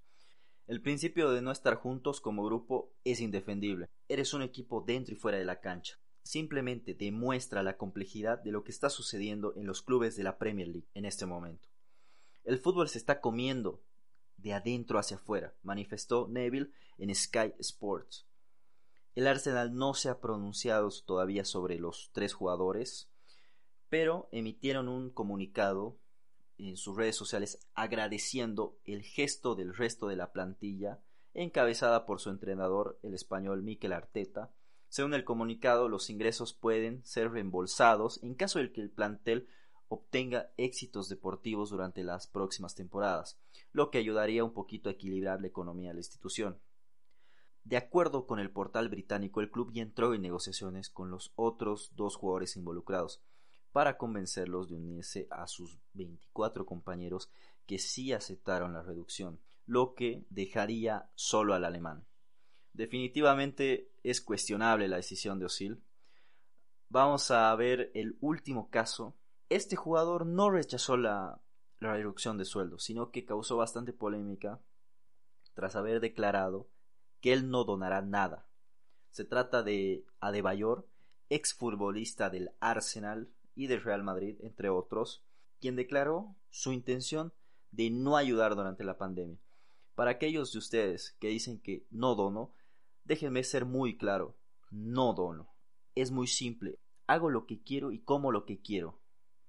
El 0.67 0.79
principio 0.79 1.31
de 1.31 1.41
no 1.41 1.51
estar 1.51 1.73
juntos 1.73 2.21
como 2.21 2.45
grupo 2.45 2.93
es 3.03 3.19
indefendible. 3.19 3.89
Eres 4.09 4.35
un 4.35 4.43
equipo 4.43 4.83
dentro 4.85 5.15
y 5.15 5.17
fuera 5.17 5.39
de 5.39 5.45
la 5.45 5.59
cancha. 5.59 5.99
Simplemente 6.21 6.93
demuestra 6.93 7.63
la 7.63 7.77
complejidad 7.77 8.37
de 8.43 8.51
lo 8.51 8.63
que 8.63 8.69
está 8.69 8.91
sucediendo 8.91 9.55
en 9.55 9.65
los 9.65 9.81
clubes 9.81 10.15
de 10.17 10.23
la 10.23 10.37
Premier 10.37 10.67
League 10.67 10.87
en 10.93 11.05
este 11.05 11.25
momento. 11.25 11.67
El 12.43 12.59
fútbol 12.59 12.89
se 12.89 12.99
está 12.99 13.21
comiendo 13.21 13.81
de 14.38 14.54
adentro 14.54 15.00
hacia 15.00 15.17
afuera, 15.17 15.54
manifestó 15.63 16.28
Neville 16.30 16.71
en 16.97 17.13
Sky 17.13 17.54
Sports. 17.60 18.28
El 19.15 19.28
Arsenal 19.28 19.76
no 19.76 19.93
se 19.93 20.10
ha 20.10 20.19
pronunciado 20.19 20.89
todavía 21.06 21.43
sobre 21.43 21.80
los 21.80 22.12
tres 22.13 22.34
jugadores, 22.34 23.10
pero 23.89 24.30
emitieron 24.32 24.88
un 24.88 25.10
comunicado 25.10 25.97
en 26.58 26.78
sus 26.78 26.95
redes 26.95 27.15
sociales 27.15 27.60
agradeciendo 27.73 28.78
el 28.86 29.04
gesto 29.04 29.56
del 29.56 29.76
resto 29.76 30.08
de 30.08 30.15
la 30.15 30.32
plantilla, 30.32 31.00
encabezada 31.34 32.06
por 32.06 32.19
su 32.19 32.30
entrenador, 32.30 33.00
el 33.04 33.13
español 33.13 33.62
Mikel 33.63 33.93
Arteta. 33.93 34.52
Según 34.89 35.13
el 35.13 35.23
comunicado, 35.23 35.89
los 35.89 36.10
ingresos 36.10 36.54
pueden 36.54 37.04
ser 37.06 37.32
reembolsados 37.32 38.21
en 38.23 38.36
caso 38.36 38.60
de 38.60 38.71
que 38.71 38.82
el 38.82 38.89
plantel 38.89 39.47
obtenga 39.89 40.52
éxitos 40.58 41.10
deportivos 41.10 41.69
durante 41.69 42.04
las 42.04 42.28
próximas 42.28 42.76
temporadas, 42.76 43.39
lo 43.71 43.89
que 43.89 43.97
ayudaría 43.97 44.43
un 44.43 44.54
poquito 44.54 44.89
a 44.89 44.93
equilibrar 44.93 45.41
la 45.41 45.47
economía 45.47 45.89
de 45.89 45.95
la 45.95 46.00
institución. 46.00 46.60
De 47.63 47.78
acuerdo 47.78 48.26
con 48.28 48.39
el 48.39 48.52
portal 48.52 48.88
británico, 48.89 49.41
el 49.41 49.52
club 49.52 49.71
ya 49.73 49.82
entró 49.82 50.13
en 50.13 50.21
negociaciones 50.21 50.89
con 50.89 51.12
los 51.12 51.34
otros 51.36 51.91
dos 51.95 52.15
jugadores 52.15 52.56
involucrados 52.56 53.21
para 53.73 53.97
convencerlos 53.97 54.69
de 54.69 54.76
unirse 54.76 55.28
a 55.30 55.47
sus 55.47 55.78
24 55.93 56.65
compañeros 56.65 57.30
que 57.65 57.78
sí 57.78 58.13
aceptaron 58.13 58.73
la 58.73 58.82
reducción, 58.82 59.41
lo 59.65 59.95
que 59.95 60.26
dejaría 60.30 61.12
solo 61.15 61.54
al 61.54 61.65
alemán. 61.65 62.08
Definitivamente 62.71 63.91
es 64.04 64.21
cuestionable 64.21 64.88
la 64.88 64.97
decisión 64.97 65.38
de 65.38 65.45
Osil. 65.45 65.84
Vamos 66.89 67.32
a 67.32 67.54
ver 67.56 67.91
el 67.93 68.17
último 68.21 68.69
caso 68.69 69.13
este 69.49 69.75
jugador 69.75 70.25
no 70.25 70.49
rechazó 70.49 70.97
la, 70.97 71.41
reducción 71.79 72.39
de 72.39 72.45
sueldo, 72.45 72.79
sino 72.79 73.12
que 73.12 73.25
causó 73.25 73.55
bastante 73.57 73.93
polémica 73.93 74.60
tras 75.53 75.75
haber 75.75 75.99
declarado 75.99 76.67
que 77.21 77.33
él 77.33 77.51
no 77.51 77.65
donará 77.65 78.01
nada. 78.01 78.47
Se 79.12 79.25
trata 79.25 79.62
de 79.62 80.03
Adebayor, 80.19 80.88
exfutbolista 81.29 82.31
del 82.31 82.51
Arsenal 82.60 83.29
y 83.53 83.67
del 83.67 83.83
Real 83.83 84.03
Madrid, 84.03 84.38
entre 84.41 84.69
otros, 84.69 85.23
quien 85.60 85.75
declaró 85.75 86.36
su 86.49 86.71
intención 86.71 87.31
de 87.71 87.91
no 87.91 88.17
ayudar 88.17 88.55
durante 88.55 88.83
la 88.83 88.97
pandemia. 88.97 89.39
Para 89.93 90.12
aquellos 90.12 90.51
de 90.53 90.60
ustedes 90.60 91.15
que 91.19 91.27
dicen 91.27 91.60
que 91.60 91.86
no 91.89 92.15
dono, 92.15 92.53
déjenme 93.03 93.43
ser 93.43 93.65
muy 93.65 93.97
claro, 93.97 94.36
no 94.69 95.13
dono. 95.13 95.53
Es 95.95 96.12
muy 96.12 96.27
simple, 96.27 96.79
hago 97.07 97.29
lo 97.29 97.45
que 97.45 97.62
quiero 97.62 97.91
y 97.91 97.99
como 97.99 98.31
lo 98.31 98.45
que 98.45 98.62
quiero. 98.62 98.99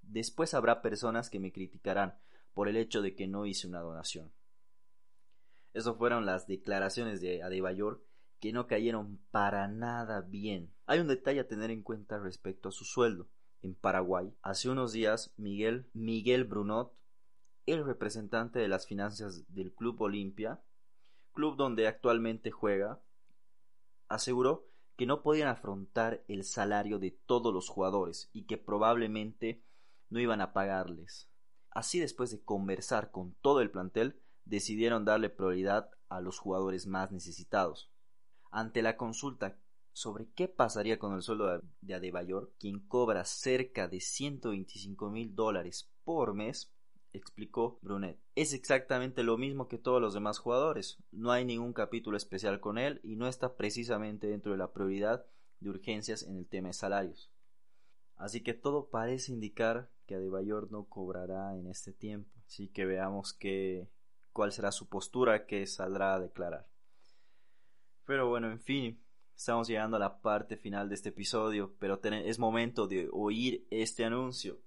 Después 0.08 0.54
habrá 0.54 0.80
personas 0.80 1.28
que 1.30 1.38
me 1.38 1.52
criticarán 1.52 2.18
por 2.54 2.68
el 2.68 2.76
hecho 2.76 3.02
de 3.02 3.14
que 3.14 3.28
no 3.28 3.46
hice 3.46 3.68
una 3.68 3.80
donación. 3.80 4.32
Eso 5.74 5.94
fueron 5.94 6.26
las 6.26 6.46
declaraciones 6.46 7.20
de 7.20 7.42
Adebayor 7.42 8.02
que 8.40 8.52
no 8.52 8.66
cayeron 8.66 9.20
para 9.30 9.68
nada 9.68 10.22
bien. 10.22 10.72
Hay 10.86 11.00
un 11.00 11.08
detalle 11.08 11.40
a 11.40 11.48
tener 11.48 11.70
en 11.70 11.82
cuenta 11.82 12.18
respecto 12.18 12.70
a 12.70 12.72
su 12.72 12.84
sueldo. 12.84 13.28
En 13.60 13.74
Paraguay, 13.74 14.32
hace 14.40 14.70
unos 14.70 14.92
días, 14.92 15.32
Miguel, 15.36 15.90
Miguel 15.92 16.44
Brunot, 16.44 16.94
el 17.66 17.84
representante 17.84 18.58
de 18.60 18.68
las 18.68 18.86
finanzas 18.86 19.44
del 19.52 19.74
Club 19.74 20.00
Olimpia, 20.00 20.62
club 21.32 21.56
donde 21.56 21.86
actualmente 21.86 22.50
juega, 22.50 23.00
aseguró 24.08 24.66
que 24.96 25.06
no 25.06 25.22
podían 25.22 25.48
afrontar 25.48 26.24
el 26.28 26.44
salario 26.44 26.98
de 26.98 27.10
todos 27.10 27.52
los 27.52 27.68
jugadores 27.68 28.30
y 28.32 28.46
que 28.46 28.56
probablemente 28.56 29.62
no 30.10 30.20
iban 30.20 30.40
a 30.40 30.52
pagarles. 30.52 31.28
Así 31.70 32.00
después 32.00 32.30
de 32.30 32.42
conversar 32.42 33.10
con 33.10 33.34
todo 33.40 33.60
el 33.60 33.70
plantel, 33.70 34.20
decidieron 34.44 35.04
darle 35.04 35.30
prioridad 35.30 35.90
a 36.08 36.20
los 36.20 36.38
jugadores 36.38 36.86
más 36.86 37.12
necesitados. 37.12 37.90
Ante 38.50 38.82
la 38.82 38.96
consulta 38.96 39.58
sobre 39.92 40.30
qué 40.34 40.48
pasaría 40.48 40.98
con 40.98 41.14
el 41.14 41.22
sueldo 41.22 41.60
de 41.80 41.94
Adebayor, 41.94 42.52
quien 42.58 42.80
cobra 42.80 43.24
cerca 43.24 43.88
de 43.88 44.00
125 44.00 45.10
mil 45.10 45.34
dólares 45.34 45.90
por 46.04 46.34
mes, 46.34 46.72
explicó 47.12 47.78
Brunet. 47.82 48.18
Es 48.34 48.52
exactamente 48.52 49.22
lo 49.22 49.36
mismo 49.36 49.68
que 49.68 49.78
todos 49.78 50.00
los 50.00 50.14
demás 50.14 50.38
jugadores. 50.38 50.98
No 51.10 51.32
hay 51.32 51.44
ningún 51.44 51.72
capítulo 51.72 52.16
especial 52.16 52.60
con 52.60 52.78
él 52.78 53.00
y 53.02 53.16
no 53.16 53.26
está 53.26 53.56
precisamente 53.56 54.28
dentro 54.28 54.52
de 54.52 54.58
la 54.58 54.72
prioridad 54.72 55.26
de 55.60 55.70
urgencias 55.70 56.22
en 56.22 56.36
el 56.36 56.46
tema 56.46 56.68
de 56.68 56.74
salarios. 56.74 57.30
Así 58.18 58.42
que 58.42 58.52
todo 58.52 58.90
parece 58.90 59.32
indicar 59.32 59.90
que 60.06 60.16
Adebayor 60.16 60.70
no 60.70 60.84
cobrará 60.84 61.56
en 61.56 61.68
este 61.68 61.92
tiempo. 61.92 62.30
Así 62.46 62.68
que 62.68 62.84
veamos 62.84 63.32
cuál 64.32 64.52
será 64.52 64.72
su 64.72 64.88
postura 64.88 65.46
que 65.46 65.66
saldrá 65.66 66.14
a 66.14 66.20
declarar. 66.20 66.68
Pero 68.04 68.28
bueno, 68.28 68.50
en 68.50 68.60
fin, 68.60 69.00
estamos 69.36 69.68
llegando 69.68 69.96
a 69.96 70.00
la 70.00 70.20
parte 70.20 70.56
final 70.56 70.88
de 70.88 70.96
este 70.96 71.10
episodio, 71.10 71.74
pero 71.78 72.00
es 72.02 72.38
momento 72.38 72.88
de 72.88 73.08
oír 73.12 73.66
este 73.70 74.04
anuncio. 74.04 74.60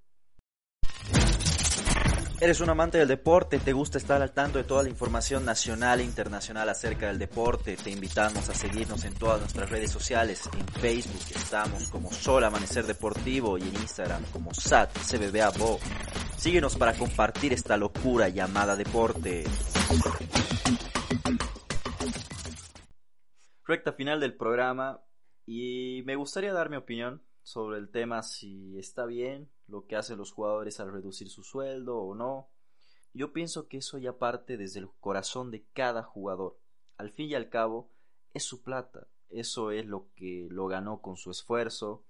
¿Eres 2.44 2.60
un 2.60 2.72
amante 2.72 2.98
del 2.98 3.08
deporte? 3.08 3.60
¿Te 3.60 3.72
gusta 3.72 4.00
estar 4.00 4.20
al 4.20 4.32
tanto 4.32 4.58
de 4.58 4.64
toda 4.64 4.82
la 4.82 4.90
información 4.90 5.46
nacional 5.46 6.00
e 6.00 6.04
internacional 6.04 6.68
acerca 6.70 7.06
del 7.06 7.20
deporte? 7.20 7.78
Te 7.78 7.92
invitamos 7.92 8.50
a 8.50 8.56
seguirnos 8.56 9.06
en 9.06 9.14
todas 9.14 9.42
nuestras 9.42 9.70
redes 9.70 9.92
sociales. 9.92 10.50
En 10.58 10.68
Facebook 10.68 11.22
estamos 11.36 11.88
como 11.90 12.12
Sol 12.12 12.44
Amanecer 12.44 12.88
Deportivo 12.88 13.60
y 13.60 13.62
en 13.62 13.76
Instagram 13.76 14.24
como 14.34 14.56
SAT 14.56 14.90
CBBA 14.92 15.52
Bo. 15.52 15.78
Síguenos 16.36 16.78
para 16.78 16.94
compartir 16.94 17.54
esta 17.54 17.78
locura 17.78 18.28
llamada 18.30 18.76
deporte. 18.76 19.44
Recta 23.68 23.94
final 23.94 24.20
del 24.20 24.36
programa 24.36 25.00
y 25.46 26.02
me 26.08 26.16
gustaría 26.16 26.54
dar 26.54 26.72
mi 26.72 26.78
opinión 26.78 27.22
sobre 27.44 27.78
el 27.78 27.92
tema 27.92 28.24
si 28.24 28.80
está 28.80 29.06
bien 29.06 29.52
lo 29.72 29.88
que 29.88 29.96
hacen 29.96 30.18
los 30.18 30.32
jugadores 30.32 30.80
al 30.80 30.92
reducir 30.92 31.30
su 31.30 31.44
sueldo 31.44 31.98
o 31.98 32.16
no. 32.16 32.50
Yo 33.14 33.34
pienso 33.34 33.68
que 33.68 33.78
eso 33.78 33.98
ya 33.98 34.18
parte 34.18 34.58
desde 34.58 34.80
el 34.80 34.90
corazón 35.00 35.52
de 35.52 35.66
cada 35.74 36.04
jugador. 36.04 36.60
Al 36.98 37.12
fin 37.12 37.30
y 37.30 37.36
al 37.36 37.50
cabo, 37.50 37.92
es 38.34 38.44
su 38.44 38.62
plata. 38.62 39.08
Eso 39.30 39.72
es 39.72 39.86
lo 39.86 40.12
que 40.14 40.48
lo 40.50 40.68
ganó 40.68 41.02
con 41.02 41.18
su 41.18 41.32
esfuerzo. 41.32 42.06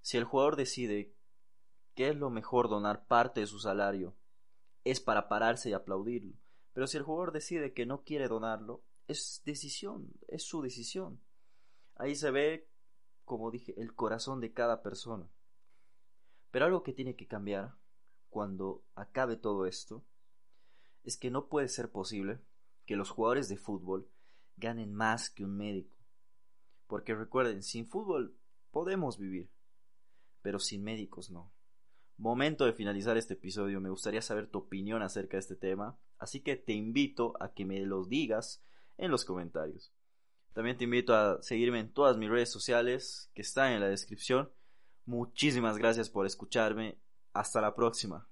Si 0.00 0.16
el 0.16 0.24
jugador 0.24 0.56
decide 0.56 1.14
que 1.94 2.08
es 2.08 2.16
lo 2.16 2.30
mejor 2.30 2.68
donar 2.68 3.06
parte 3.06 3.40
de 3.40 3.46
su 3.46 3.58
salario, 3.58 4.16
es 4.84 5.00
para 5.00 5.28
pararse 5.28 5.70
y 5.70 5.74
aplaudirlo. 5.74 6.36
Pero 6.72 6.86
si 6.86 6.96
el 6.96 7.02
jugador 7.02 7.32
decide 7.32 7.72
que 7.72 7.86
no 7.86 8.02
quiere 8.02 8.28
donarlo, 8.28 8.82
es 9.06 9.42
decisión, 9.44 10.12
es 10.28 10.44
su 10.44 10.62
decisión. 10.62 11.20
Ahí 11.96 12.14
se 12.14 12.30
ve 12.30 12.70
como 13.30 13.52
dije, 13.52 13.80
el 13.80 13.94
corazón 13.94 14.40
de 14.40 14.52
cada 14.52 14.82
persona. 14.82 15.30
Pero 16.50 16.64
algo 16.66 16.82
que 16.82 16.92
tiene 16.92 17.16
que 17.16 17.26
cambiar 17.26 17.74
cuando 18.28 18.84
acabe 18.94 19.36
todo 19.36 19.66
esto 19.66 20.04
es 21.02 21.16
que 21.16 21.30
no 21.30 21.48
puede 21.48 21.68
ser 21.68 21.90
posible 21.90 22.40
que 22.86 22.96
los 22.96 23.10
jugadores 23.10 23.48
de 23.48 23.56
fútbol 23.56 24.08
ganen 24.56 24.94
más 24.94 25.30
que 25.30 25.44
un 25.44 25.56
médico. 25.56 25.96
Porque 26.86 27.14
recuerden, 27.14 27.62
sin 27.62 27.86
fútbol 27.86 28.36
podemos 28.70 29.18
vivir, 29.18 29.50
pero 30.42 30.58
sin 30.58 30.82
médicos 30.82 31.30
no. 31.30 31.52
Momento 32.16 32.66
de 32.66 32.74
finalizar 32.74 33.16
este 33.16 33.34
episodio, 33.34 33.80
me 33.80 33.88
gustaría 33.88 34.20
saber 34.20 34.48
tu 34.48 34.58
opinión 34.58 35.02
acerca 35.02 35.36
de 35.36 35.40
este 35.40 35.56
tema, 35.56 35.98
así 36.18 36.42
que 36.42 36.56
te 36.56 36.74
invito 36.74 37.34
a 37.40 37.54
que 37.54 37.64
me 37.64 37.80
los 37.80 38.08
digas 38.08 38.62
en 38.98 39.10
los 39.10 39.24
comentarios. 39.24 39.92
También 40.52 40.76
te 40.76 40.84
invito 40.84 41.14
a 41.14 41.42
seguirme 41.42 41.80
en 41.80 41.92
todas 41.92 42.18
mis 42.18 42.28
redes 42.28 42.50
sociales 42.50 43.30
que 43.34 43.42
están 43.42 43.72
en 43.72 43.80
la 43.80 43.88
descripción. 43.88 44.50
Muchísimas 45.04 45.76
gracias 45.76 46.08
por 46.08 46.26
escucharme. 46.26 46.98
Hasta 47.32 47.60
la 47.60 47.74
próxima. 47.74 48.29